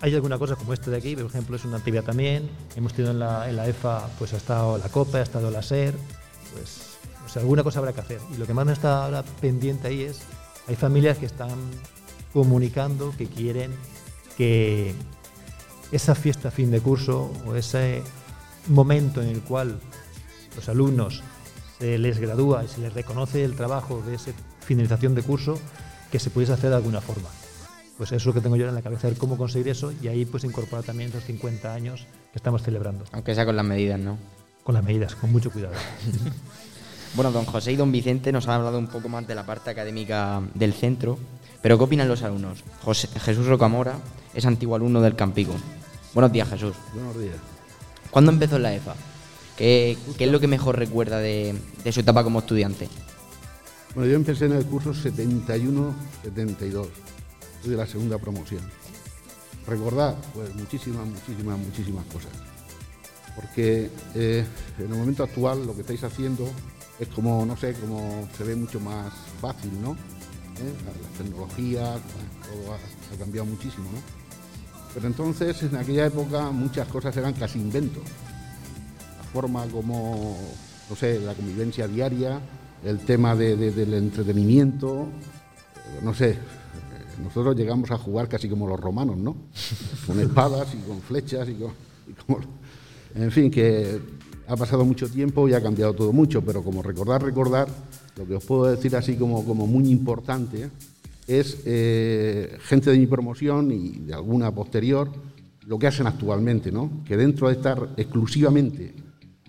hay 0.03 0.15
alguna 0.15 0.39
cosa 0.39 0.55
como 0.57 0.75
este 0.75 0.91
de 0.91 0.99
aquí, 0.99 1.17
por 1.17 1.25
ejemplo, 1.25 1.57
es 1.57 1.65
una 1.65 1.79
actividad 1.79 2.05
también. 2.05 2.51
Hemos 2.77 2.93
tenido 2.93 3.13
en 3.13 3.21
la, 3.21 3.49
en 3.49 3.57
la 3.57 3.67
EFA, 3.67 4.09
pues 4.19 4.35
ha 4.35 4.37
estado 4.37 4.77
la 4.77 4.89
COPA, 4.91 5.19
ha 5.19 5.23
estado 5.23 5.51
la 5.51 5.63
SER, 5.63 5.95
pues, 6.53 6.99
o 7.25 7.29
sea, 7.29 7.41
alguna 7.41 7.63
cosa 7.63 7.79
habrá 7.79 7.95
que 7.95 8.01
hacer. 8.01 8.21
Y 8.35 8.37
lo 8.37 8.47
que 8.47 8.53
más 8.53 8.67
me 8.67 8.73
está 8.73 9.05
ahora 9.05 9.25
pendiente 9.41 9.89
ahí 9.89 10.03
es, 10.03 10.21
hay 10.69 10.77
familias 10.77 11.17
que 11.17 11.27
están 11.27 11.59
comunicando 12.35 13.15
que 13.17 13.27
quieren 13.27 13.73
que 14.37 14.95
esa 15.91 16.15
fiesta 16.15 16.51
fin 16.51 16.71
de 16.71 16.81
curso 16.81 17.33
o 17.47 17.55
ese 17.55 18.03
momento 18.69 19.23
en 19.23 19.29
el 19.29 19.41
cual 19.41 19.79
los 20.55 20.69
alumnos 20.69 21.23
se 21.79 21.97
les 21.97 22.19
gradúa 22.19 22.65
y 22.65 22.69
se 22.69 22.81
les 22.81 22.93
reconoce 22.93 23.45
el 23.45 23.55
trabajo 23.55 24.03
de 24.03 24.17
esa 24.17 24.33
finalización 24.61 25.15
de 25.15 25.23
curso, 25.23 25.59
que 26.11 26.19
se 26.19 26.31
pudiese 26.31 26.53
hacer 26.53 26.71
de 26.71 26.77
alguna 26.77 27.01
forma. 27.01 27.29
Pues 27.99 28.11
eso 28.11 28.17
es 28.17 28.27
lo 28.27 28.35
que 28.35 28.41
tengo 28.41 28.57
yo 28.57 28.69
en 28.69 28.75
la 28.75 28.83
cabeza, 28.83 29.09
ver 29.09 29.17
cómo 29.17 29.37
conseguir 29.39 29.69
eso 29.69 29.93
y 30.03 30.09
ahí 30.09 30.25
pues 30.27 30.45
incorporar 30.45 30.85
también 30.85 31.09
esos 31.11 31.25
50 31.25 31.73
años 31.73 32.07
que 32.33 32.39
estamos 32.39 32.63
celebrando, 32.63 33.05
Aunque 33.13 33.35
sea 33.35 33.47
con 33.47 33.57
las 33.57 33.65
medidas, 33.65 33.99
¿no? 33.99 34.19
con 34.63 34.75
las 34.75 34.85
medidas, 34.85 35.15
con 35.15 35.33
mucho 35.33 35.51
cuidado. 35.51 35.75
Bueno, 37.15 37.33
don 37.33 37.47
José 37.47 37.73
y 37.73 37.77
don 37.77 37.93
Vicente 37.93 38.31
nos 38.31 38.47
han 38.47 38.57
hablado 38.57 38.79
un 38.79 38.89
poco 38.89 39.09
más 39.09 39.27
de 39.27 39.35
la 39.35 39.47
parte 39.47 39.71
académica 39.71 40.43
del 40.55 40.75
centro, 40.75 41.19
pero 41.63 41.79
¿qué 41.79 41.85
opinan 41.85 42.09
los 42.09 42.23
alumnos? 42.23 42.63
José- 42.85 43.09
Jesús 43.21 43.47
Rocamora 43.47 43.95
es 44.35 44.45
antiguo 44.45 44.77
alumno 44.77 45.01
del 45.01 45.17
Campico. 45.17 45.55
Buenos 46.13 46.31
días, 46.33 46.49
Jesús. 46.51 46.75
Buenos 46.93 47.19
días. 47.19 47.37
¿Cuándo 48.11 48.33
empezó 48.33 48.57
en 48.57 48.63
la 48.65 48.75
EFA? 48.75 48.95
¿Qué, 49.57 49.97
qué 50.19 50.25
es 50.25 50.31
lo 50.31 50.41
que 50.41 50.47
mejor 50.47 50.79
recuerda 50.79 51.19
de, 51.19 51.59
de 51.83 51.93
su 51.93 52.01
etapa 52.01 52.23
como 52.23 52.41
estudiante? 52.41 52.89
Bueno, 53.97 54.11
yo 54.11 54.17
empecé 54.17 54.45
en 54.45 54.53
el 54.53 54.67
curso 54.67 54.93
71-72. 54.93 55.95
Soy 57.63 57.71
de 57.71 57.77
la 57.79 57.87
segunda 57.87 58.19
promoción. 58.19 58.61
Recordar, 59.67 60.17
pues 60.35 60.55
muchísimas, 60.55 61.07
muchísimas, 61.07 61.59
muchísimas 61.59 62.05
cosas. 62.05 62.33
Porque 63.35 63.91
eh, 64.15 64.45
en 64.79 64.85
el 64.85 64.99
momento 64.99 65.23
actual 65.23 65.67
lo 65.67 65.75
que 65.75 65.81
estáis 65.81 66.05
haciendo 66.05 66.47
es 67.01 67.09
como, 67.09 67.47
no 67.47 67.57
sé, 67.57 67.73
como 67.73 68.29
se 68.37 68.45
ve 68.45 68.55
mucho 68.55 68.81
más 68.81 69.15
fácil, 69.41 69.71
¿no? 69.81 69.93
¿Eh? 69.93 70.75
Las 70.85 71.13
tecnologías, 71.17 71.99
todo 72.43 72.75
ha, 72.75 73.15
ha 73.15 73.19
cambiado 73.19 73.47
muchísimo, 73.47 73.91
¿no? 73.93 74.01
Pero 74.93 75.07
entonces, 75.07 75.63
en 75.63 75.75
aquella 75.75 76.05
época, 76.05 76.51
muchas 76.51 76.87
cosas 76.89 77.17
eran 77.17 77.33
casi 77.33 77.59
inventos. 77.59 78.03
La 79.17 79.25
forma 79.33 79.67
como, 79.69 80.37
no 80.91 80.97
sé, 80.97 81.19
la 81.19 81.33
convivencia 81.33 81.89
diaria, 81.89 82.43
el 82.87 82.99
tema 83.01 83.35
de- 83.35 83.57
de- 83.57 83.73
del 83.73 83.95
entretenimiento, 83.95 85.09
no 86.03 86.15
sé, 86.15 86.39
nosotros 87.23 87.57
llegamos 87.57 87.91
a 87.91 87.99
jugar 87.99 88.29
casi 88.29 88.49
como 88.49 88.67
los 88.69 88.79
romanos, 88.79 89.17
¿no? 89.17 89.37
Con 90.07 90.21
espadas 90.21 90.75
y 90.75 90.79
con 90.89 91.01
flechas 91.01 91.49
y 91.49 91.55
con... 91.55 91.73
en 93.15 93.31
fin, 93.31 93.51
que 93.51 93.99
ha 94.49 94.57
pasado 94.57 94.85
mucho 94.85 95.09
tiempo 95.09 95.49
y 95.49 95.55
ha 95.55 95.63
cambiado 95.63 95.95
todo 95.95 96.13
mucho, 96.13 96.43
pero 96.43 96.63
como 96.63 96.83
recordar, 96.83 97.23
recordar, 97.23 97.69
lo 98.17 98.27
que 98.27 98.35
os 98.37 98.45
puedo 98.45 98.67
decir 98.67 98.95
así 98.97 99.17
como, 99.17 99.45
como 99.45 99.67
muy 99.67 99.89
importante 99.91 100.71
es 101.27 101.59
eh, 101.65 102.57
gente 102.61 102.91
de 102.91 102.99
mi 102.99 103.07
promoción 103.07 103.73
y 103.73 103.89
de 103.99 104.15
alguna 104.15 104.55
posterior, 104.55 105.11
lo 105.67 105.79
que 105.79 105.89
hacen 105.89 106.07
actualmente, 106.07 106.71
¿no? 106.71 107.03
Que 107.05 107.17
dentro 107.17 107.49
de 107.49 107.55
estar 107.55 107.89
exclusivamente 107.97 108.95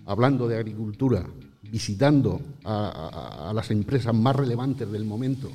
hablando 0.06 0.48
de 0.48 0.56
agricultura, 0.56 1.24
visitando 1.62 2.40
a, 2.64 3.52
las 3.54 3.70
empresas 3.70 4.14
más 4.14 4.36
relevantes 4.36 4.90
del 4.90 5.04
momento 5.04 5.50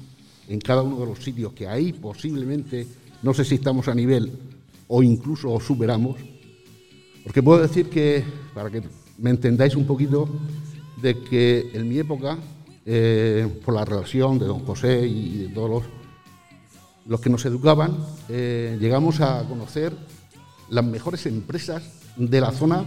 en 0.48 0.60
cada 0.60 0.82
uno 0.82 1.00
de 1.00 1.06
los 1.06 1.20
sitios 1.20 1.54
que 1.54 1.68
ahí 1.68 1.94
posiblemente, 1.94 2.86
no 3.22 3.34
sé 3.34 3.46
si 3.46 3.56
estamos 3.56 3.88
a 3.88 3.96
nivel 3.96 4.32
o 4.88 5.02
incluso 5.02 5.52
os 5.52 5.64
superamos, 5.64 6.18
porque 7.24 7.42
puedo 7.42 7.62
decir 7.62 7.90
que, 7.90 8.24
para 8.54 8.70
que 8.70 8.84
me 9.18 9.30
entendáis 9.30 9.76
un 9.76 9.86
poquito, 9.86 10.28
de 11.02 11.20
que 11.20 11.72
en 11.74 11.88
mi 11.88 11.98
época, 11.98 12.38
eh, 12.86 13.48
por 13.64 13.74
la 13.74 13.86
relación 13.86 14.38
de 14.40 14.46
don 14.46 14.60
José 14.66 15.08
y 15.08 15.38
de 15.44 15.48
todos 15.50 15.70
los, 15.70 15.84
los 17.08 17.22
que 17.22 17.30
nos 17.30 17.46
educaban, 17.46 17.98
eh, 18.28 18.78
llegamos 18.80 19.22
a 19.22 19.48
conocer 19.48 19.94
las 20.70 20.84
mejores 20.84 21.26
empresas 21.26 21.84
de 22.18 22.42
la 22.42 22.52
zona, 22.52 22.86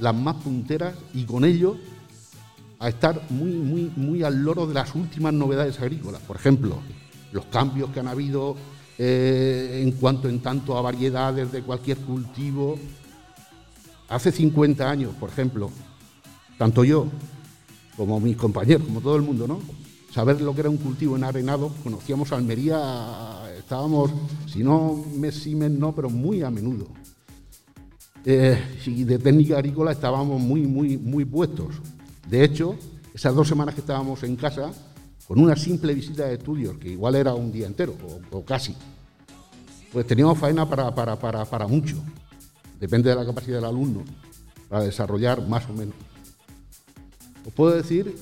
las 0.00 0.14
más 0.14 0.36
punteras, 0.36 0.94
y 1.14 1.24
con 1.24 1.44
ello 1.44 1.76
a 2.80 2.88
estar 2.88 3.20
muy, 3.28 3.52
muy, 3.52 3.92
muy 3.94 4.22
al 4.24 4.42
loro 4.42 4.66
de 4.66 4.74
las 4.74 4.94
últimas 4.94 5.32
novedades 5.34 5.78
agrícolas. 5.78 6.22
Por 6.22 6.36
ejemplo, 6.36 6.78
los 7.30 7.44
cambios 7.46 7.90
que 7.90 8.00
han 8.00 8.08
habido 8.08 8.56
eh, 8.98 9.80
en 9.82 9.92
cuanto 9.92 10.28
en 10.28 10.40
tanto 10.40 10.76
a 10.76 10.82
variedades 10.82 11.52
de 11.52 11.62
cualquier 11.62 11.98
cultivo. 11.98 12.78
Hace 14.08 14.32
50 14.32 14.90
años, 14.90 15.14
por 15.20 15.28
ejemplo, 15.28 15.70
tanto 16.58 16.82
yo 16.82 17.06
como 17.96 18.18
mis 18.18 18.36
compañeros, 18.36 18.82
como 18.86 19.00
todo 19.00 19.16
el 19.16 19.22
mundo, 19.22 19.46
¿no? 19.46 19.60
Saber 20.12 20.40
lo 20.40 20.54
que 20.54 20.60
era 20.60 20.70
un 20.70 20.78
cultivo 20.78 21.16
en 21.16 21.24
arenado, 21.24 21.70
conocíamos 21.84 22.32
Almería, 22.32 22.78
estábamos, 23.58 24.10
si 24.46 24.64
no 24.64 25.04
mes 25.16 25.46
y 25.46 25.54
mes 25.54 25.70
no, 25.70 25.94
pero 25.94 26.10
muy 26.10 26.42
a 26.42 26.50
menudo. 26.50 26.88
Eh, 28.24 28.58
y 28.86 29.04
de 29.04 29.18
técnica 29.18 29.56
agrícola 29.56 29.92
estábamos 29.92 30.40
muy, 30.40 30.66
muy, 30.66 30.96
muy 30.96 31.24
puestos. 31.24 31.76
De 32.30 32.44
hecho, 32.44 32.76
esas 33.12 33.34
dos 33.34 33.48
semanas 33.48 33.74
que 33.74 33.80
estábamos 33.80 34.22
en 34.22 34.36
casa, 34.36 34.70
con 35.26 35.40
una 35.40 35.56
simple 35.56 35.92
visita 35.92 36.26
de 36.26 36.34
estudios, 36.34 36.78
que 36.78 36.90
igual 36.90 37.16
era 37.16 37.34
un 37.34 37.50
día 37.50 37.66
entero, 37.66 37.96
o, 38.30 38.44
casi, 38.44 38.72
pues 39.92 40.06
teníamos 40.06 40.38
faena 40.38 40.64
para, 40.64 40.94
para, 40.94 41.18
para, 41.18 41.44
para 41.44 41.66
mucho. 41.66 41.96
Depende 42.78 43.10
de 43.10 43.16
la 43.16 43.26
capacidad 43.26 43.56
del 43.56 43.64
alumno, 43.64 44.04
para 44.68 44.84
desarrollar 44.84 45.44
más 45.48 45.68
o 45.68 45.72
menos. 45.72 45.96
Os 47.44 47.52
puedo 47.52 47.74
decir 47.74 48.14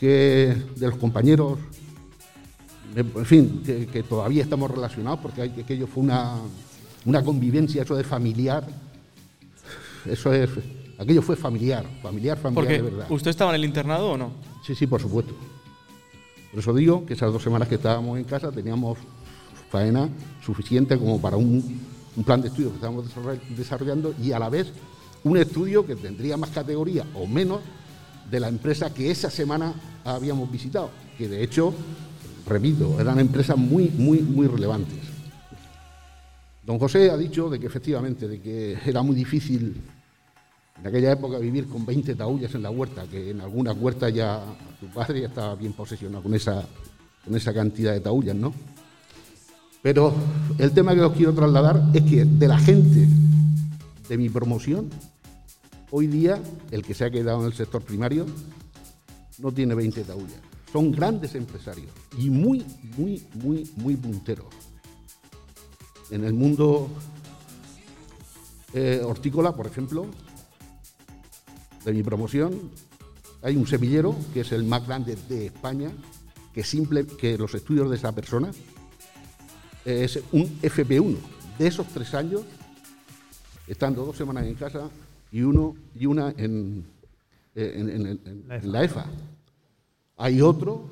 que 0.00 0.56
de 0.74 0.86
los 0.88 0.98
compañeros, 0.98 1.60
en 2.96 3.26
fin, 3.26 3.62
que, 3.64 4.02
todavía 4.02 4.42
estamos 4.42 4.72
relacionados, 4.72 5.20
porque 5.20 5.42
aquello 5.42 5.86
fue 5.86 6.02
una, 6.02 6.34
una 7.04 7.22
convivencia, 7.22 7.84
eso 7.84 7.94
de 7.94 8.02
familiar, 8.02 8.66
eso 10.04 10.32
es, 10.32 10.50
aquello 10.98 11.22
fue 11.22 11.36
familiar, 11.36 11.84
familiar, 12.02 12.38
familiar 12.38 12.54
Porque 12.54 12.82
de 12.82 12.90
verdad. 12.90 13.06
¿usted 13.10 13.30
estaba 13.30 13.50
en 13.52 13.56
el 13.56 13.64
internado 13.64 14.12
o 14.12 14.16
no? 14.16 14.30
Sí, 14.64 14.74
sí, 14.74 14.86
por 14.86 15.00
supuesto. 15.00 15.34
Por 16.50 16.60
eso 16.60 16.72
digo 16.74 17.04
que 17.04 17.14
esas 17.14 17.32
dos 17.32 17.42
semanas 17.42 17.68
que 17.68 17.74
estábamos 17.76 18.18
en 18.18 18.24
casa 18.24 18.50
teníamos 18.50 18.98
faena 19.70 20.08
suficiente 20.44 20.96
como 20.98 21.20
para 21.20 21.36
un, 21.36 21.80
un 22.16 22.24
plan 22.24 22.40
de 22.40 22.48
estudio 22.48 22.70
que 22.70 22.76
estábamos 22.76 23.04
desarroll- 23.06 23.40
desarrollando 23.56 24.14
y 24.22 24.32
a 24.32 24.38
la 24.38 24.48
vez 24.48 24.72
un 25.24 25.36
estudio 25.36 25.84
que 25.84 25.96
tendría 25.96 26.36
más 26.36 26.50
categoría 26.50 27.04
o 27.14 27.26
menos, 27.26 27.60
de 28.30 28.40
la 28.40 28.48
empresa 28.48 28.92
que 28.94 29.10
esa 29.10 29.28
semana 29.30 29.74
habíamos 30.04 30.50
visitado, 30.50 30.90
que 31.18 31.28
de 31.28 31.42
hecho, 31.42 31.72
repito, 32.46 33.00
eran 33.00 33.18
empresas 33.20 33.56
muy, 33.56 33.88
muy, 33.90 34.20
muy 34.20 34.46
relevantes. 34.46 34.98
Don 36.64 36.78
José 36.78 37.10
ha 37.10 37.16
dicho 37.16 37.48
de 37.48 37.60
que 37.60 37.66
efectivamente, 37.66 38.26
de 38.26 38.40
que 38.40 38.78
era 38.86 39.02
muy 39.02 39.14
difícil 39.14 39.80
en 40.78 40.86
aquella 40.86 41.12
época 41.12 41.38
vivir 41.38 41.66
con 41.68 41.86
20 41.86 42.14
taullas 42.14 42.54
en 42.54 42.62
la 42.62 42.70
huerta, 42.70 43.06
que 43.06 43.30
en 43.30 43.40
algunas 43.40 43.76
huertas 43.76 44.12
ya 44.12 44.42
tu 44.78 44.86
padre 44.88 45.22
ya 45.22 45.28
estaba 45.28 45.54
bien 45.54 45.72
posesionado 45.72 46.22
con 46.22 46.34
esa, 46.34 46.64
con 47.24 47.34
esa 47.34 47.54
cantidad 47.54 47.92
de 47.92 48.00
taullas, 48.00 48.36
¿no? 48.36 48.52
Pero 49.82 50.12
el 50.58 50.72
tema 50.72 50.94
que 50.94 51.00
os 51.00 51.12
quiero 51.12 51.32
trasladar 51.32 51.90
es 51.94 52.02
que 52.02 52.24
de 52.24 52.48
la 52.48 52.58
gente 52.58 53.08
de 54.08 54.18
mi 54.18 54.28
promoción, 54.28 54.90
hoy 55.90 56.06
día 56.08 56.40
el 56.70 56.82
que 56.82 56.94
se 56.94 57.04
ha 57.04 57.10
quedado 57.10 57.40
en 57.40 57.46
el 57.46 57.52
sector 57.52 57.82
primario 57.82 58.26
no 59.38 59.52
tiene 59.52 59.74
20 59.74 60.02
taullas. 60.04 60.40
Son 60.72 60.90
grandes 60.90 61.34
empresarios 61.34 61.90
y 62.18 62.30
muy, 62.30 62.64
muy, 62.96 63.24
muy, 63.34 63.70
muy 63.76 63.96
punteros. 63.96 64.48
En 66.10 66.24
el 66.24 66.34
mundo 66.34 66.88
eh, 68.74 69.00
hortícola, 69.04 69.54
por 69.54 69.66
ejemplo, 69.66 70.06
de 71.86 71.92
mi 71.92 72.02
promoción, 72.02 72.52
hay 73.42 73.56
un 73.56 73.66
semillero 73.66 74.16
que 74.34 74.40
es 74.40 74.50
el 74.50 74.64
más 74.64 74.84
grande 74.84 75.16
de 75.28 75.46
España, 75.46 75.92
que, 76.52 76.64
simple, 76.64 77.06
que 77.06 77.38
los 77.38 77.54
estudios 77.54 77.88
de 77.88 77.96
esa 77.96 78.12
persona 78.12 78.50
es 79.84 80.20
un 80.32 80.60
FP1. 80.60 81.16
De 81.56 81.66
esos 81.68 81.86
tres 81.86 82.12
años, 82.14 82.42
estando 83.68 84.04
dos 84.04 84.16
semanas 84.16 84.46
en 84.46 84.54
casa 84.56 84.90
y, 85.30 85.42
uno, 85.42 85.76
y 85.94 86.06
una 86.06 86.34
en, 86.36 86.84
en 87.54 88.18
la 88.64 88.82
EFA. 88.82 89.06
Hay 90.16 90.42
otro, 90.42 90.90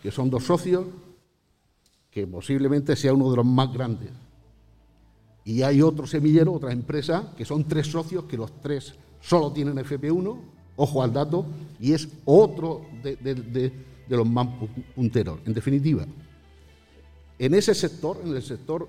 que 0.00 0.12
son 0.12 0.30
dos 0.30 0.44
socios, 0.44 0.86
que 2.08 2.24
posiblemente 2.24 2.94
sea 2.94 3.12
uno 3.12 3.30
de 3.30 3.36
los 3.36 3.46
más 3.46 3.72
grandes. 3.72 4.10
Y 5.44 5.62
hay 5.62 5.82
otro 5.82 6.06
semillero, 6.06 6.52
otra 6.52 6.72
empresa, 6.72 7.32
que 7.36 7.44
son 7.44 7.64
tres 7.64 7.88
socios, 7.88 8.24
que 8.24 8.36
los 8.36 8.60
tres 8.60 8.94
solo 9.20 9.52
tienen 9.52 9.76
FP1, 9.76 10.38
ojo 10.76 11.02
al 11.02 11.12
dato, 11.12 11.46
y 11.80 11.92
es 11.92 12.08
otro 12.24 12.86
de, 13.02 13.72
los 14.08 14.28
más 14.28 14.48
punteros. 14.94 15.40
En 15.46 15.54
definitiva, 15.54 16.04
en 17.38 17.54
ese 17.54 17.74
sector, 17.74 18.20
en 18.24 18.34
el 18.34 18.42
sector 18.42 18.88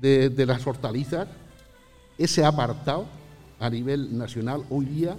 de, 0.00 0.46
las 0.46 0.66
hortalizas, 0.66 1.28
ese 2.18 2.44
apartado 2.44 3.06
a 3.58 3.68
nivel 3.70 4.16
nacional 4.16 4.64
hoy 4.70 4.86
día 4.86 5.16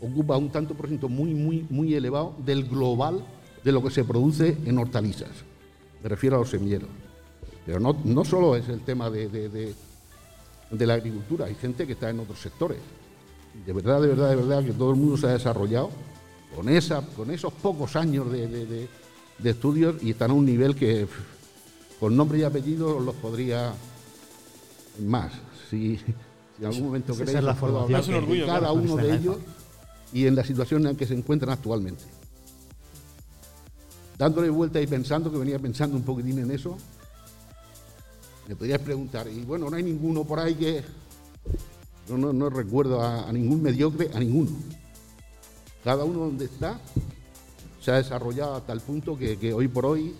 ocupa 0.00 0.36
un 0.36 0.50
tanto 0.50 0.74
por 0.74 0.88
ciento 0.88 1.08
muy, 1.08 1.34
muy, 1.34 1.64
muy 1.70 1.94
elevado 1.94 2.34
del 2.44 2.64
global 2.64 3.24
de 3.62 3.72
lo 3.72 3.82
que 3.82 3.90
se 3.90 4.04
produce 4.04 4.56
en 4.64 4.78
hortalizas. 4.78 5.30
Me 6.02 6.08
refiero 6.08 6.36
a 6.36 6.40
los 6.40 6.50
semilleros. 6.50 6.88
Pero 7.64 7.78
no, 7.78 7.96
no 8.04 8.24
solo 8.24 8.56
es 8.56 8.68
el 8.68 8.80
tema 8.80 9.08
de, 9.08 9.28
de 9.28 10.86
la 10.86 10.94
agricultura, 10.94 11.46
hay 11.46 11.54
gente 11.54 11.86
que 11.86 11.92
está 11.92 12.10
en 12.10 12.18
otros 12.18 12.40
sectores. 12.40 12.78
De 13.66 13.72
verdad, 13.72 14.00
de 14.00 14.08
verdad, 14.08 14.30
de 14.30 14.36
verdad 14.36 14.64
que 14.64 14.72
todo 14.72 14.90
el 14.90 14.96
mundo 14.96 15.16
se 15.16 15.26
ha 15.26 15.30
desarrollado 15.30 15.90
con, 16.54 16.68
esa, 16.68 17.02
con 17.02 17.30
esos 17.30 17.52
pocos 17.52 17.96
años 17.96 18.30
de, 18.30 18.88
estudios 19.44 20.02
y 20.02 20.10
están 20.10 20.30
a 20.30 20.34
un 20.34 20.44
nivel 20.44 20.74
que 20.74 21.06
con 21.98 22.16
nombre 22.16 22.38
y 22.38 22.42
apellido 22.42 23.00
los 23.00 23.14
podría 23.16 23.72
más. 25.00 25.32
Si, 25.70 26.00
en 26.58 26.66
algún 26.66 26.84
momento 26.84 27.16
queréis, 27.16 27.42
la 27.42 27.54
puedo 27.54 27.80
hablar 27.80 28.04
de 28.04 28.46
cada 28.46 28.72
uno 28.72 28.96
de 28.96 29.14
ellos 29.14 29.36
y 30.12 30.26
en 30.26 30.36
la 30.36 30.44
situación 30.44 30.82
en 30.82 30.92
la 30.92 30.94
que 30.94 31.06
se 31.06 31.14
encuentran 31.14 31.52
actualmente. 31.52 32.04
Dándole 34.18 34.50
vuelta 34.50 34.80
y 34.80 34.86
pensando, 34.86 35.32
que 35.32 35.38
venía 35.38 35.58
pensando 35.58 35.96
un 35.96 36.02
poquitín 36.02 36.38
en 36.38 36.50
eso, 36.50 36.76
me 38.46 38.54
podrías 38.54 38.80
preguntar, 38.80 39.26
y 39.28 39.42
bueno, 39.44 39.70
no 39.70 39.76
hay 39.76 39.82
ninguno 39.82 40.24
por 40.24 40.38
ahí 40.38 40.54
que... 40.54 40.82
No, 42.08 42.32
no, 42.32 42.50
recuerdo 42.50 43.00
a, 43.00 43.30
ningún 43.32 43.62
mediocre, 43.62 44.10
a 44.12 44.18
ninguno. 44.18 44.50
Cada 45.84 46.04
uno 46.04 46.20
donde 46.20 46.46
está 46.46 46.78
se 47.80 47.90
ha 47.90 47.94
desarrollado 47.94 48.54
a 48.54 48.60
tal 48.60 48.80
punto 48.80 49.16
que, 49.16 49.52
hoy 49.52 49.68
por 49.68 49.86
hoy 49.86 50.14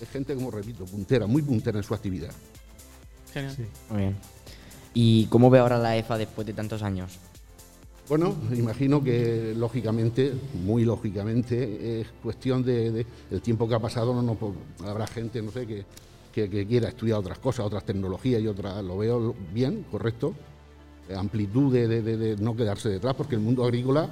es 0.00 0.08
gente, 0.08 0.34
como 0.34 0.50
repito, 0.50 0.84
puntera, 0.84 1.26
muy 1.26 1.42
puntera 1.42 1.78
en 1.78 1.84
su 1.84 1.94
actividad. 1.94 2.32
Genial. 3.32 3.56
Muy 3.90 3.98
bien. 3.98 4.16
¿Y 4.94 5.26
cómo 5.26 5.48
ve 5.48 5.58
ahora 5.58 5.78
la 5.78 5.96
EFA 5.96 6.18
después 6.18 6.46
de 6.46 6.52
tantos 6.52 6.82
años? 6.82 7.18
Bueno, 8.08 8.34
imagino 8.54 9.02
que 9.02 9.54
lógicamente, 9.56 10.32
muy 10.64 10.84
lógicamente, 10.84 12.00
es 12.00 12.08
cuestión 12.22 12.62
de, 12.62 13.06
el 13.30 13.40
tiempo 13.40 13.68
que 13.68 13.74
ha 13.74 13.78
pasado, 13.78 14.12
no, 14.12 14.22
no, 14.22 14.36
habrá 14.86 15.06
gente, 15.06 15.40
no 15.40 15.50
sé, 15.50 15.66
que, 15.66 15.84
que, 16.32 16.66
quiera 16.66 16.88
estudiar 16.88 17.18
otras 17.18 17.38
cosas, 17.38 17.64
otras 17.64 17.84
tecnologías 17.84 18.42
y 18.42 18.46
otras, 18.48 18.82
lo 18.84 18.98
veo 18.98 19.34
bien, 19.54 19.86
correcto, 19.90 20.34
amplitud 21.16 21.72
de, 21.72 22.36
no 22.40 22.56
quedarse 22.56 22.88
detrás, 22.88 23.14
porque 23.14 23.34
el 23.34 23.40
mundo 23.40 23.64
agrícola, 23.64 24.08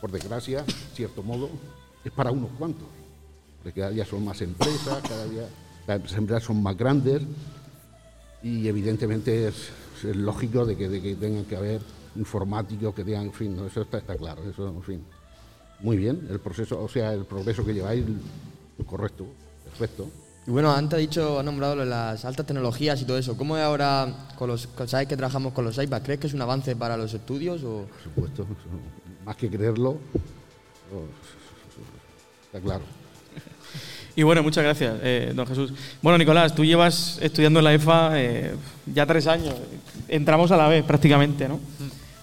por 0.00 0.10
desgracia, 0.10 0.64
cierto 0.94 1.22
modo, 1.22 1.48
es 2.04 2.12
para 2.12 2.30
unos 2.30 2.50
cuantos, 2.58 2.86
porque 3.62 3.80
cada 3.80 3.90
día 3.90 4.04
son 4.04 4.24
más 4.24 4.40
empresas, 4.42 5.02
cada 5.02 5.24
día 5.26 5.48
las 5.86 6.12
empresas 6.12 6.44
son 6.44 6.62
más 6.62 6.76
grandes 6.76 7.22
y 8.42 8.68
evidentemente 8.68 9.48
es, 9.48 9.70
lógico 10.14 10.64
de 10.64 10.76
que, 10.76 11.16
tengan 11.16 11.44
que 11.44 11.56
haber 11.56 11.80
informáticos 12.16 12.94
que 12.94 13.04
tengan, 13.04 13.26
en 13.26 13.32
fin, 13.32 13.58
eso 13.66 13.82
está, 13.82 13.98
está 13.98 14.16
claro, 14.16 14.42
eso, 14.48 14.68
en 14.68 14.82
fin. 14.82 15.02
Muy 15.80 15.96
bien, 15.96 16.26
el 16.30 16.40
proceso, 16.40 16.82
o 16.82 16.88
sea, 16.88 17.12
el 17.12 17.24
progreso 17.24 17.64
que 17.64 17.72
lleváis, 17.72 18.04
correcto, 18.86 19.26
perfecto. 19.64 20.08
Y 20.48 20.50
bueno, 20.50 20.72
antes 20.72 20.96
ha 20.96 20.98
dicho, 20.98 21.38
ha 21.38 21.42
nombrado 21.42 21.76
las 21.84 22.24
altas 22.24 22.46
tecnologías 22.46 23.02
y 23.02 23.04
todo 23.04 23.18
eso. 23.18 23.36
¿Cómo 23.36 23.58
es 23.58 23.62
ahora, 23.62 24.30
con 24.34 24.48
los, 24.48 24.66
sabes 24.86 25.06
que 25.06 25.14
trabajamos 25.14 25.52
con 25.52 25.62
los 25.62 25.76
iPads? 25.76 26.02
¿Crees 26.02 26.20
que 26.20 26.26
es 26.26 26.32
un 26.32 26.40
avance 26.40 26.74
para 26.74 26.96
los 26.96 27.12
estudios? 27.12 27.62
O? 27.64 27.84
Por 27.84 28.02
supuesto, 28.02 28.46
más 29.26 29.36
que 29.36 29.50
creerlo, 29.50 29.98
está 32.46 32.60
claro. 32.62 32.80
Y 34.16 34.22
bueno, 34.22 34.42
muchas 34.42 34.64
gracias, 34.64 34.94
eh, 35.02 35.32
don 35.36 35.46
Jesús. 35.46 35.74
Bueno, 36.00 36.16
Nicolás, 36.16 36.54
tú 36.54 36.64
llevas 36.64 37.18
estudiando 37.20 37.60
en 37.60 37.64
la 37.64 37.74
EFA 37.74 38.12
eh, 38.14 38.54
ya 38.86 39.04
tres 39.04 39.26
años. 39.26 39.54
Entramos 40.08 40.50
a 40.50 40.56
la 40.56 40.66
vez 40.66 40.82
prácticamente, 40.82 41.46
¿no? 41.46 41.60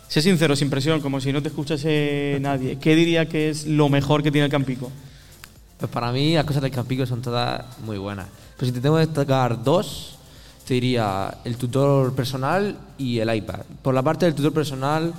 Sé 0.08 0.24
sincero, 0.24 0.56
sin 0.56 0.72
presión, 0.72 1.00
como 1.00 1.22
si 1.22 1.32
no 1.32 1.44
te 1.44 1.50
escuchase 1.50 2.40
nadie. 2.42 2.80
¿Qué 2.80 2.96
diría 2.96 3.30
que 3.30 3.50
es 3.50 3.68
lo 3.68 3.88
mejor 3.88 4.24
que 4.24 4.32
tiene 4.32 4.46
el 4.46 4.52
Campico? 4.52 4.92
Pues 5.86 5.94
para 5.94 6.12
mí 6.12 6.34
las 6.34 6.46
cosas 6.46 6.64
del 6.64 6.72
Campico 6.72 7.06
son 7.06 7.22
todas 7.22 7.64
muy 7.82 8.00
buenas. 8.00 8.26
Pero 8.58 8.66
si 8.66 8.72
te 8.74 8.82
tengo 8.82 8.96
que 8.96 9.06
destacar 9.06 9.64
dos, 9.64 10.18
te 10.66 10.74
diría 10.74 11.38
el 11.44 11.58
tutor 11.58 12.12
personal 12.16 12.76
y 12.98 13.20
el 13.20 13.32
iPad. 13.32 13.60
Por 13.84 13.94
la 13.94 14.02
parte 14.02 14.26
del 14.26 14.34
tutor 14.34 14.52
personal, 14.52 15.14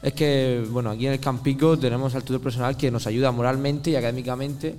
es 0.00 0.12
que, 0.12 0.64
bueno, 0.70 0.90
aquí 0.90 1.08
en 1.08 1.14
el 1.14 1.18
Campico 1.18 1.76
tenemos 1.76 2.14
al 2.14 2.22
tutor 2.22 2.40
personal 2.40 2.76
que 2.76 2.92
nos 2.92 3.08
ayuda 3.08 3.32
moralmente 3.32 3.90
y 3.90 3.96
académicamente, 3.96 4.76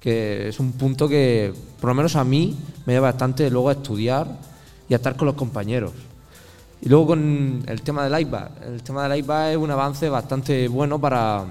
que 0.00 0.48
es 0.48 0.58
un 0.58 0.72
punto 0.72 1.06
que, 1.06 1.52
por 1.78 1.88
lo 1.88 1.94
menos 1.94 2.16
a 2.16 2.24
mí, 2.24 2.56
me 2.86 2.94
lleva 2.94 3.10
bastante 3.10 3.50
luego 3.50 3.68
a 3.68 3.72
estudiar 3.72 4.34
y 4.88 4.94
a 4.94 4.96
estar 4.96 5.14
con 5.14 5.26
los 5.26 5.34
compañeros. 5.34 5.92
Y 6.80 6.88
luego 6.88 7.08
con 7.08 7.64
el 7.66 7.82
tema 7.82 8.08
del 8.08 8.18
iPad. 8.18 8.48
El 8.66 8.82
tema 8.82 9.06
del 9.06 9.18
iPad 9.18 9.50
es 9.50 9.58
un 9.58 9.70
avance 9.70 10.08
bastante 10.08 10.68
bueno 10.68 10.98
para, 10.98 11.44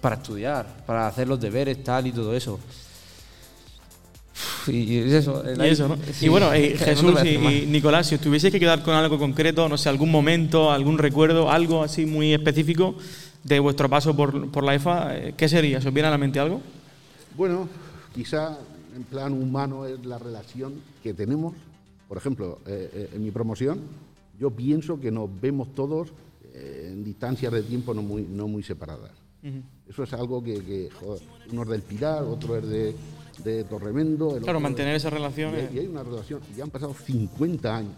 para 0.00 0.16
estudiar, 0.16 0.84
para 0.86 1.06
hacer 1.06 1.28
los 1.28 1.40
deberes, 1.40 1.82
tal 1.82 2.06
y 2.06 2.12
todo 2.12 2.34
eso. 2.34 2.58
Y, 4.66 4.98
eso. 4.98 5.42
Y, 6.20 6.28
bueno, 6.28 6.52
eh, 6.52 6.76
Jesús 6.76 7.14
y, 7.24 7.66
Nicolás, 7.66 8.08
si 8.08 8.16
os 8.16 8.20
tuvieseis 8.20 8.52
que 8.52 8.60
quedar 8.60 8.82
con 8.82 8.94
algo 8.94 9.18
concreto, 9.18 9.68
no 9.68 9.78
sé, 9.78 9.88
algún 9.88 10.10
momento, 10.10 10.70
algún 10.70 10.98
recuerdo, 10.98 11.50
algo 11.50 11.82
así 11.82 12.04
muy 12.04 12.34
específico 12.34 12.96
de 13.44 13.60
vuestro 13.60 13.88
paso 13.88 14.14
por, 14.14 14.50
por 14.50 14.64
la 14.64 14.74
EFA, 14.74 15.16
eh, 15.16 15.34
¿qué 15.36 15.48
sería? 15.48 15.80
¿Se 15.80 15.88
os 15.88 15.94
viene 15.94 16.08
a 16.08 16.10
la 16.10 16.18
mente 16.18 16.40
algo? 16.40 16.60
Bueno, 17.36 17.68
quizá 18.14 18.58
en 18.94 19.04
plan 19.04 19.32
humano 19.32 19.86
es 19.86 20.04
la 20.04 20.18
relación 20.18 20.74
que 21.02 21.14
tenemos. 21.14 21.54
Por 22.08 22.18
ejemplo, 22.18 22.60
eh, 22.66 23.10
en 23.14 23.24
mi 23.24 23.30
promoción, 23.30 23.80
yo 24.38 24.50
pienso 24.50 25.00
que 25.00 25.10
nos 25.10 25.28
vemos 25.40 25.74
todos 25.74 26.08
en 26.54 27.04
distancias 27.04 27.52
de 27.52 27.62
tiempo 27.62 27.92
no 27.94 28.02
muy, 28.02 28.22
no 28.22 28.48
muy 28.48 28.62
separadas. 28.62 29.25
Eso 29.88 30.02
es 30.02 30.12
algo 30.12 30.42
que, 30.42 30.88
uno 31.52 31.62
es 31.62 31.68
del 31.68 31.82
Pilar, 31.82 32.24
otro 32.24 32.56
es 32.56 32.66
de, 32.66 32.94
de 33.44 33.64
Torremendo. 33.64 34.38
claro, 34.42 34.60
mantener 34.60 34.96
esa 34.96 35.10
relación. 35.10 35.54
Y, 35.72 35.78
hay 35.78 35.86
una 35.86 36.02
relación, 36.02 36.40
ya 36.56 36.64
han 36.64 36.70
pasado 36.70 36.94
50 36.94 37.76
años. 37.76 37.92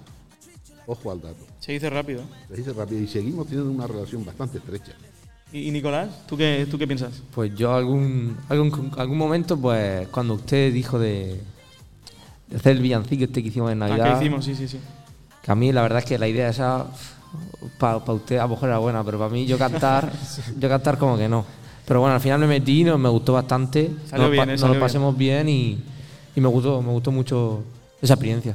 Ojo 0.86 1.10
al 1.10 1.20
dato. 1.20 1.44
Se 1.60 1.72
dice 1.72 1.90
rápido. 1.90 2.22
Se 2.48 2.56
dice 2.56 2.72
rápido 2.72 3.02
y 3.02 3.06
seguimos 3.06 3.46
teniendo 3.46 3.70
una 3.70 3.86
relación 3.86 4.24
bastante 4.24 4.58
estrecha. 4.58 4.92
¿Y, 5.52 5.70
Nicolás, 5.70 6.26
¿tú 6.26 6.36
qué, 6.36 6.66
tú 6.70 6.78
qué 6.78 6.86
piensas? 6.86 7.22
Pues 7.34 7.54
yo 7.54 7.74
algún, 7.74 8.36
algún, 8.48 8.92
algún 8.96 9.16
momento, 9.16 9.58
pues 9.58 10.08
cuando 10.08 10.34
usted 10.34 10.72
dijo 10.72 10.98
de, 10.98 11.40
hacer 12.54 12.72
el 12.72 12.82
villancico 12.82 13.24
este 13.24 13.42
que 13.42 13.48
hicimos 13.48 13.72
en 13.72 13.78
Navidad. 13.78 14.06
Ah, 14.14 14.18
que 14.18 14.24
hicimos, 14.24 14.44
sí, 14.44 14.54
sí, 14.54 14.68
sí. 14.68 14.78
Que 15.42 15.52
a 15.52 15.54
mí 15.54 15.72
la 15.72 15.82
verdad 15.82 16.00
es 16.00 16.04
que 16.04 16.18
la 16.18 16.28
idea 16.28 16.48
esa 16.50 16.86
para 17.78 17.96
usted 18.12 18.38
a 18.38 18.42
lo 18.42 18.50
mejor 18.50 18.68
era 18.68 18.78
buena, 18.78 19.04
pero 19.04 19.18
para 19.18 19.30
mí 19.30 19.46
yo 19.46 19.58
cantar, 19.58 20.12
yo 20.58 20.68
cantar 20.68 20.98
como 20.98 21.16
que 21.16 21.28
no. 21.28 21.44
Pero 21.86 22.00
bueno, 22.00 22.14
al 22.16 22.20
final 22.20 22.40
me 22.40 22.46
metí, 22.46 22.84
no, 22.84 22.98
me 22.98 23.08
gustó 23.08 23.32
bastante. 23.34 23.90
Salió 24.08 24.24
nos, 24.24 24.32
bien, 24.32 24.44
pa- 24.44 24.50
eh, 24.50 24.52
nos 24.52 24.60
salió 24.60 24.74
lo 24.74 24.80
pasemos 24.80 25.16
bien, 25.16 25.48
y, 25.48 25.82
y 26.36 26.40
me 26.40 26.48
gustó, 26.48 26.82
me 26.82 26.90
gustó 26.90 27.10
mucho 27.12 27.62
esa 28.02 28.14
experiencia. 28.14 28.54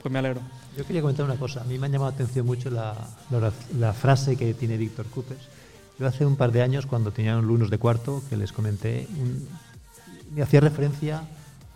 Pues 0.00 0.12
me 0.12 0.18
alegro. 0.20 0.40
Yo 0.76 0.86
quería 0.86 1.02
comentar 1.02 1.24
una 1.26 1.36
cosa. 1.36 1.60
A 1.62 1.64
mí 1.64 1.78
me 1.78 1.86
ha 1.86 1.90
llamado 1.90 2.10
la 2.10 2.14
atención 2.14 2.46
mucho 2.46 2.70
la, 2.70 2.94
la 3.30 3.52
la 3.78 3.92
frase 3.92 4.36
que 4.36 4.54
tiene 4.54 4.76
Víctor 4.76 5.06
Coopers. 5.06 5.40
Yo 5.98 6.06
hace 6.06 6.24
un 6.24 6.36
par 6.36 6.50
de 6.52 6.62
años, 6.62 6.86
cuando 6.86 7.10
tenía 7.12 7.36
alumnos 7.36 7.68
de 7.68 7.78
cuarto, 7.78 8.22
que 8.30 8.36
les 8.36 8.52
comenté, 8.52 9.06
un- 9.20 9.46
me 10.34 10.42
hacía 10.42 10.60
referencia 10.60 11.22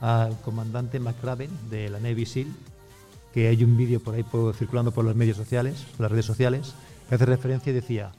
al 0.01 0.39
comandante 0.41 0.99
McRaven 1.01 1.51
de 1.69 1.91
la 1.91 1.99
Navy 2.01 2.25
SEAL, 2.27 2.47
que 3.33 3.49
hay 3.49 3.65
un 3.65 3.77
vídeo 3.77 4.01
por 4.01 4.15
ahí 4.15 4.25
circulando 4.57 4.93
por 4.93 5.05
los 5.05 5.15
medios 5.15 5.37
sociales, 5.37 5.87
las 5.99 6.11
redes 6.11 6.25
sociales, 6.25 6.75
que 7.09 7.15
hace 7.15 7.27
referencia 7.27 7.71
y 7.71 7.75
decía 7.75 8.13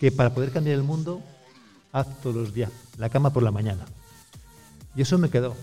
que 0.00 0.12
para 0.12 0.34
poder 0.34 0.50
cambiar 0.50 0.76
el 0.76 0.82
mundo, 0.82 1.22
haz 1.92 2.06
todos 2.20 2.36
los 2.36 2.54
días 2.54 2.70
la 2.98 3.08
cama 3.08 3.32
por 3.32 3.42
la 3.42 3.50
mañana. 3.50 3.84
Y 4.94 5.02
eso 5.02 5.18
me 5.18 5.30
quedó. 5.30 5.54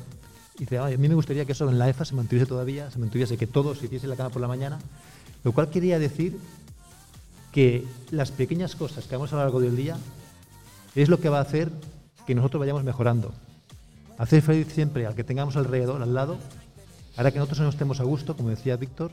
Y 0.56 0.62
dice, 0.62 0.78
"Ay, 0.80 0.94
a 0.94 0.98
mí 0.98 1.10
me 1.10 1.16
gustaría 1.16 1.46
que 1.46 1.52
eso 1.52 1.68
en 1.70 1.80
la 1.80 1.89
EFA 1.89 2.06
se 2.06 2.16
mantuviese 2.16 2.46
todavía, 2.46 2.89
se 2.92 3.00
mantuviese 3.00 3.38
que 3.38 3.48
todos 3.48 3.84
hiciesen 3.84 4.10
la 4.10 4.16
cama 4.16 4.30
por 4.30 4.42
la 4.42 4.48
mañana, 4.48 4.80
lo 5.44 5.52
cual 5.52 5.70
quería 5.70 6.00
decir 6.00 6.39
que 7.52 7.86
las 8.12 8.32
pequeñas 8.32 8.76
cosas 8.76 9.06
que 9.06 9.16
hagamos 9.16 9.34
a 9.34 9.36
lo 9.38 9.42
largo 9.44 9.60
del 9.60 9.76
día 9.76 9.98
es 10.96 11.10
lo 11.10 11.20
que 11.20 11.30
va 11.30 11.39
a 11.39 11.42
hacer 11.42 11.72
que 12.26 12.36
nosotros 12.36 12.60
vayamos 12.60 12.84
mejorando. 12.84 13.34
Hacer 14.18 14.42
feliz 14.42 14.68
siempre 14.72 15.06
al 15.06 15.16
que 15.16 15.24
tengamos 15.24 15.56
alrededor, 15.56 16.02
al 16.02 16.13
lado, 16.13 16.38
hará 17.15 17.32
que 17.32 17.39
nosotros 17.39 17.60
no 17.62 17.69
estemos 17.69 17.99
a 17.99 18.04
gusto, 18.04 18.36
como 18.36 18.49
decía 18.49 18.76
Víctor, 18.76 19.12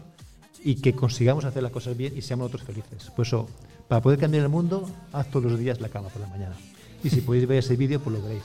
y 0.63 0.77
que 0.77 0.95
consigamos 0.95 1.45
hacer 1.45 1.63
las 1.63 1.73
cosas 1.73 1.97
bien 1.97 2.17
y 2.17 2.23
seamos 2.23 2.45
nosotros 2.51 2.67
felices. 2.67 3.11
Por 3.11 3.27
eso, 3.27 3.49
para 3.89 4.03
poder 4.03 4.19
cambiar 4.19 4.45
el 4.45 4.49
mundo, 4.51 4.89
haz 5.13 5.31
todos 5.31 5.51
los 5.51 5.59
días 5.59 5.81
la 5.81 5.89
cama 5.89 6.09
por 6.09 6.21
la 6.23 6.29
mañana. 6.29 6.55
Y 7.03 7.11
si 7.11 7.21
podéis 7.23 7.47
ver 7.47 7.59
ese 7.59 7.77
vídeo, 7.77 8.01
pues 8.01 8.17
lo 8.17 8.23
veréis. 8.23 8.45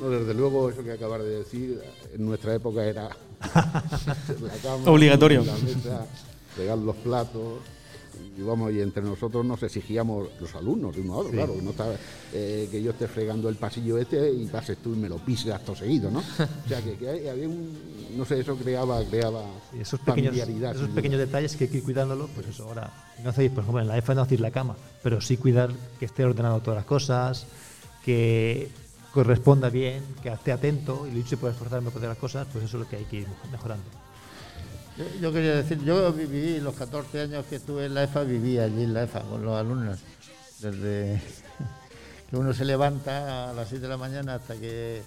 No, 0.00 0.08
desde 0.10 0.34
luego, 0.34 0.70
eso 0.70 0.82
que 0.82 0.92
acabas 0.92 1.22
de 1.22 1.38
decir, 1.38 1.80
en 2.14 2.24
nuestra 2.26 2.54
época 2.54 2.84
era 2.84 3.08
la 3.44 4.54
cama, 4.62 4.90
Obligatorio. 4.90 5.44
la 5.44 5.54
mesa, 5.56 6.06
pegar 6.56 6.78
los 6.78 6.96
platos. 6.96 7.60
Y 8.36 8.42
vamos, 8.42 8.72
y 8.72 8.80
entre 8.80 9.02
nosotros 9.02 9.44
nos 9.44 9.62
exigíamos 9.62 10.28
los 10.40 10.54
alumnos 10.54 10.94
de 10.96 11.02
uno 11.02 11.14
a 11.14 11.16
otro, 11.18 11.32
claro, 11.32 11.54
que 11.54 11.62
no 11.62 11.70
está, 11.70 11.86
eh, 12.32 12.68
que 12.70 12.82
yo 12.82 12.92
esté 12.92 13.08
fregando 13.08 13.48
el 13.48 13.56
pasillo 13.56 13.98
este 13.98 14.32
y 14.32 14.46
pases 14.46 14.78
tú 14.78 14.94
y 14.94 14.96
me 14.96 15.08
lo 15.08 15.18
pises 15.18 15.52
acto 15.52 15.74
seguido, 15.74 16.10
¿no? 16.10 16.20
O 16.20 16.68
sea, 16.68 16.80
que, 16.80 17.30
había 17.30 17.48
un, 17.48 17.76
no 18.16 18.24
sé, 18.24 18.40
eso 18.40 18.56
creaba, 18.56 19.04
creaba 19.04 19.44
esos 19.78 20.00
pequeños, 20.00 20.36
familiaridad. 20.36 20.74
esos 20.74 20.88
pequeños 20.88 21.18
detalles 21.18 21.56
que 21.56 21.64
hay 21.64 21.70
que 21.70 21.76
ir 21.78 21.84
cuidándolo, 21.84 22.28
pues 22.28 22.46
eso, 22.48 22.64
ahora 22.64 22.90
no 23.22 23.30
hacéis, 23.30 23.50
por 23.50 23.62
ejemplo, 23.62 23.82
en 23.82 23.88
la 23.88 23.98
EFA 23.98 24.14
no 24.14 24.22
hacéis 24.22 24.40
la 24.40 24.50
cama, 24.50 24.76
pero 25.02 25.20
sí 25.20 25.36
cuidar 25.36 25.70
que 25.98 26.06
esté 26.06 26.24
ordenado 26.24 26.60
todas 26.60 26.78
las 26.78 26.86
cosas, 26.86 27.46
que 28.04 28.70
corresponda 29.12 29.68
bien, 29.68 30.02
que 30.22 30.30
esté 30.30 30.52
atento, 30.52 31.06
y 31.06 31.10
lo 31.10 31.16
dicho 31.16 31.36
por 31.38 31.50
esforzarme 31.50 31.90
por 31.90 31.98
hacer 31.98 32.08
las 32.08 32.18
cosas, 32.18 32.46
pues 32.50 32.64
eso 32.64 32.78
es 32.78 32.84
lo 32.84 32.88
que 32.88 32.96
hay 32.96 33.04
que 33.04 33.18
ir 33.18 33.26
mejorando. 33.50 34.01
Yo, 35.20 35.32
quería 35.32 35.56
decir, 35.56 35.82
yo 35.84 36.12
viví 36.12 36.60
los 36.60 36.74
14 36.74 37.22
años 37.22 37.46
que 37.48 37.56
estuve 37.56 37.86
en 37.86 37.94
la 37.94 38.04
EFA, 38.04 38.24
viví 38.24 38.58
allí 38.58 38.82
en 38.82 38.92
la 38.92 39.04
EFA 39.04 39.22
con 39.22 39.42
los 39.44 39.58
alumnos. 39.58 39.98
Desde 40.60 41.20
que 42.30 42.36
uno 42.36 42.52
se 42.52 42.64
levanta 42.64 43.50
a 43.50 43.52
las 43.54 43.68
7 43.68 43.82
de 43.82 43.88
la 43.88 43.96
mañana 43.96 44.34
hasta 44.34 44.54
que 44.54 45.02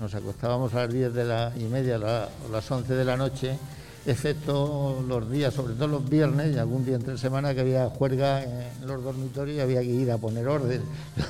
nos 0.00 0.14
acostábamos 0.14 0.72
a 0.74 0.82
las 0.86 0.92
10 0.92 1.12
de 1.12 1.24
la, 1.24 1.52
y 1.56 1.64
media, 1.64 1.98
la- 1.98 2.28
o 2.48 2.52
las 2.52 2.70
11 2.70 2.94
de 2.94 3.04
la 3.04 3.16
noche, 3.16 3.58
excepto 4.06 5.04
los 5.08 5.28
días, 5.30 5.52
sobre 5.52 5.74
todo 5.74 5.88
los 5.88 6.08
viernes 6.08 6.54
y 6.54 6.58
algún 6.58 6.84
día 6.84 6.94
entre 6.94 7.18
semana 7.18 7.52
que 7.52 7.62
había 7.62 7.88
juerga 7.88 8.44
en 8.44 8.86
los 8.86 9.02
dormitorios 9.02 9.58
y 9.58 9.60
había 9.60 9.80
que 9.80 9.86
ir 9.86 10.10
a 10.12 10.18
poner 10.18 10.46
orden. 10.46 10.82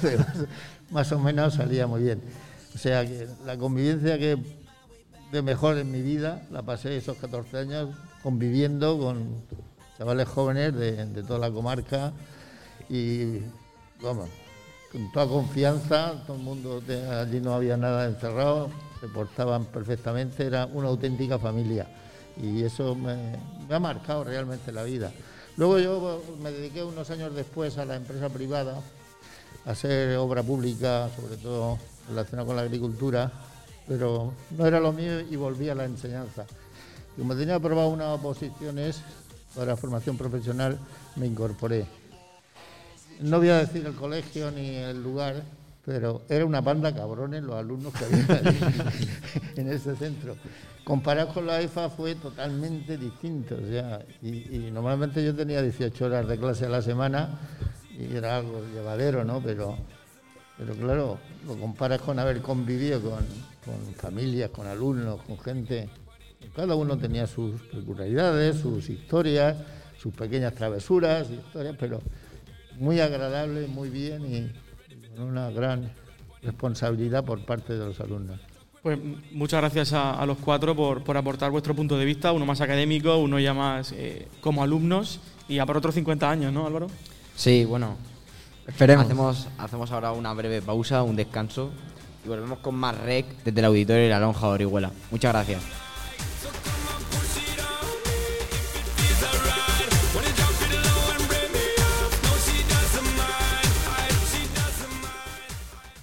Más 0.91 1.11
o 1.13 1.19
menos 1.19 1.55
salía 1.55 1.87
muy 1.87 2.03
bien. 2.03 2.21
O 2.75 2.79
sea 2.79 3.07
que 3.07 3.27
la 3.47 3.57
convivencia 3.57 4.19
que 4.19 4.37
de 5.33 5.43
mejor 5.43 5.77
en 5.79 5.91
mi 5.91 6.03
vida, 6.03 6.47
la 6.51 6.63
pasé 6.63 6.97
esos 6.97 7.17
14 7.17 7.59
años 7.59 7.91
conviviendo 8.23 8.99
con 8.99 9.43
chavales 9.99 10.29
jóvenes 10.29 10.75
de, 10.75 11.07
de 11.07 11.23
toda 11.23 11.39
la 11.39 11.51
comarca 11.51 12.13
y, 12.89 13.41
vamos, 14.03 14.29
con 14.93 15.11
toda 15.13 15.27
confianza, 15.27 16.23
todo 16.27 16.37
el 16.37 16.43
mundo, 16.43 16.83
allí 17.21 17.41
no 17.41 17.55
había 17.55 17.77
nada 17.77 18.07
encerrado, 18.07 18.71
se 19.01 19.09
portaban 19.09 19.65
perfectamente, 19.67 20.47
era 20.47 20.67
una 20.67 20.89
auténtica 20.89 21.39
familia 21.39 21.87
y 22.41 22.63
eso 22.63 22.95
me, 22.95 23.17
me 23.69 23.75
ha 23.75 23.81
marcado 23.81 24.25
realmente 24.25 24.73
la 24.73 24.85
vida. 24.85 25.13
Luego 25.57 25.79
yo 25.79 26.23
me 26.43 26.51
dediqué 26.51 26.85
unos 26.85 27.11
años 27.11 27.35
después 27.35 27.79
a 27.79 27.85
la 27.85 27.97
empresa 27.97 28.29
privada, 28.29 28.81
a 29.65 29.71
hacer 29.71 30.17
obra 30.17 30.43
pública, 30.43 31.09
sobre 31.17 31.37
todo 31.37 31.79
relacionada 32.09 32.47
con 32.47 32.57
la 32.57 32.63
agricultura, 32.63 33.33
pero 33.89 34.33
no 34.57 34.67
era 34.67 34.81
lo 34.81 34.93
mío 34.93 35.21
y 35.21 35.37
volví 35.37 35.69
a 35.69 35.75
la 35.75 35.85
enseñanza. 35.85 36.47
Como 37.17 37.35
tenía 37.35 37.55
aprobado 37.55 37.89
unas 37.89 38.19
oposiciones 38.19 39.01
para 39.55 39.77
formación 39.77 40.17
profesional, 40.17 40.79
me 41.17 41.27
incorporé. 41.27 41.87
No 43.21 43.39
voy 43.39 43.49
a 43.49 43.59
decir 43.59 43.87
el 43.87 43.95
colegio 43.95 44.51
ni 44.51 44.77
el 44.77 45.03
lugar, 45.03 45.43
pero 45.85 46.23
era 46.29 46.45
una 46.45 46.61
banda 46.61 46.95
cabrones 46.95 47.43
los 47.43 47.57
alumnos 47.57 47.95
que 47.95 48.05
había 48.05 48.43
en 49.57 49.73
ese 49.73 49.97
centro. 49.97 50.37
Comparado 50.85 51.33
con 51.33 51.47
la 51.47 51.61
EFA 51.61 51.89
fue 51.89 52.15
totalmente 52.17 52.99
distinto. 52.99 53.57
o 53.57 53.67
sea, 53.67 54.05
y, 54.21 54.57
y 54.57 54.71
normalmente 54.71 55.25
yo 55.25 55.35
tenía 55.35 55.63
18 55.63 56.05
horas 56.05 56.29
de 56.29 56.39
clase 56.39 56.67
a 56.67 56.69
la 56.69 56.83
semana 56.83 57.39
y 57.99 58.15
era 58.15 58.37
algo 58.37 58.63
llevadero, 58.75 59.25
¿no? 59.25 59.41
Pero, 59.41 59.77
pero 60.59 60.75
claro, 60.75 61.19
lo 61.47 61.57
comparas 61.57 62.01
con 62.01 62.19
haber 62.19 62.41
convivido 62.41 63.01
con, 63.01 63.25
con 63.65 63.95
familias, 63.95 64.51
con 64.51 64.67
alumnos, 64.67 65.21
con 65.23 65.39
gente. 65.39 65.89
Cada 66.55 66.75
uno 66.75 66.97
tenía 66.97 67.27
sus 67.27 67.61
peculiaridades, 67.63 68.57
sus 68.57 68.89
historias, 68.89 69.57
sus 69.99 70.15
pequeñas 70.15 70.55
travesuras, 70.55 71.29
historias, 71.31 71.77
pero 71.79 72.01
muy 72.79 73.01
agradable, 73.01 73.67
muy 73.67 73.91
bien 73.91 74.23
y, 74.27 75.17
con 75.17 75.25
una 75.25 75.51
gran 75.51 75.91
responsabilidad 76.43 77.25
por 77.25 77.45
parte 77.45 77.75
de 77.75 77.85
los 77.85 78.01
alumnos. 78.01 78.41
Pues 78.83 78.99
muchas 79.33 79.61
gracias 79.61 79.93
a, 79.93 80.13
a 80.13 80.27
los 80.27 80.39
cuatro 80.39 80.77
por, 80.77 81.03
por 81.03 81.17
aportar 81.17 81.51
vuestro 81.51 81.75
punto 81.75 81.99
de 81.99 82.05
vista, 82.05 82.33
uno 82.33 82.47
más 82.47 82.61
académico, 82.61 83.17
uno 83.17 83.39
ya 83.41 83.53
más 83.53 83.93
eh, 83.93 84.29
como 84.41 84.63
alumnos 84.63 85.21
y 85.49 85.59
a 85.59 85.67
por 85.67 85.77
otros 85.77 85.95
50 85.95 86.31
años, 86.31 86.53
¿no, 86.53 86.67
Álvaro? 86.67 86.87
Sí, 87.35 87.65
bueno. 87.65 87.97
Esperemos. 88.67 89.05
Hacemos, 89.05 89.49
hacemos 89.59 89.91
ahora 89.93 90.13
una 90.13 90.33
breve 90.35 90.61
pausa, 90.63 91.03
un 91.03 91.17
descanso 91.17 91.71
y 92.25 92.29
volvemos 92.29 92.59
con 92.59 92.75
más 92.75 92.97
rec 92.99 93.27
desde 93.45 93.61
el 93.61 93.67
auditorio 93.67 94.03
de 94.03 94.11
la 94.11 94.21
Lonja 94.21 94.47
de 94.49 94.53
Orihuela. 94.53 94.91
Muchas 95.11 95.33
gracias. 95.33 95.86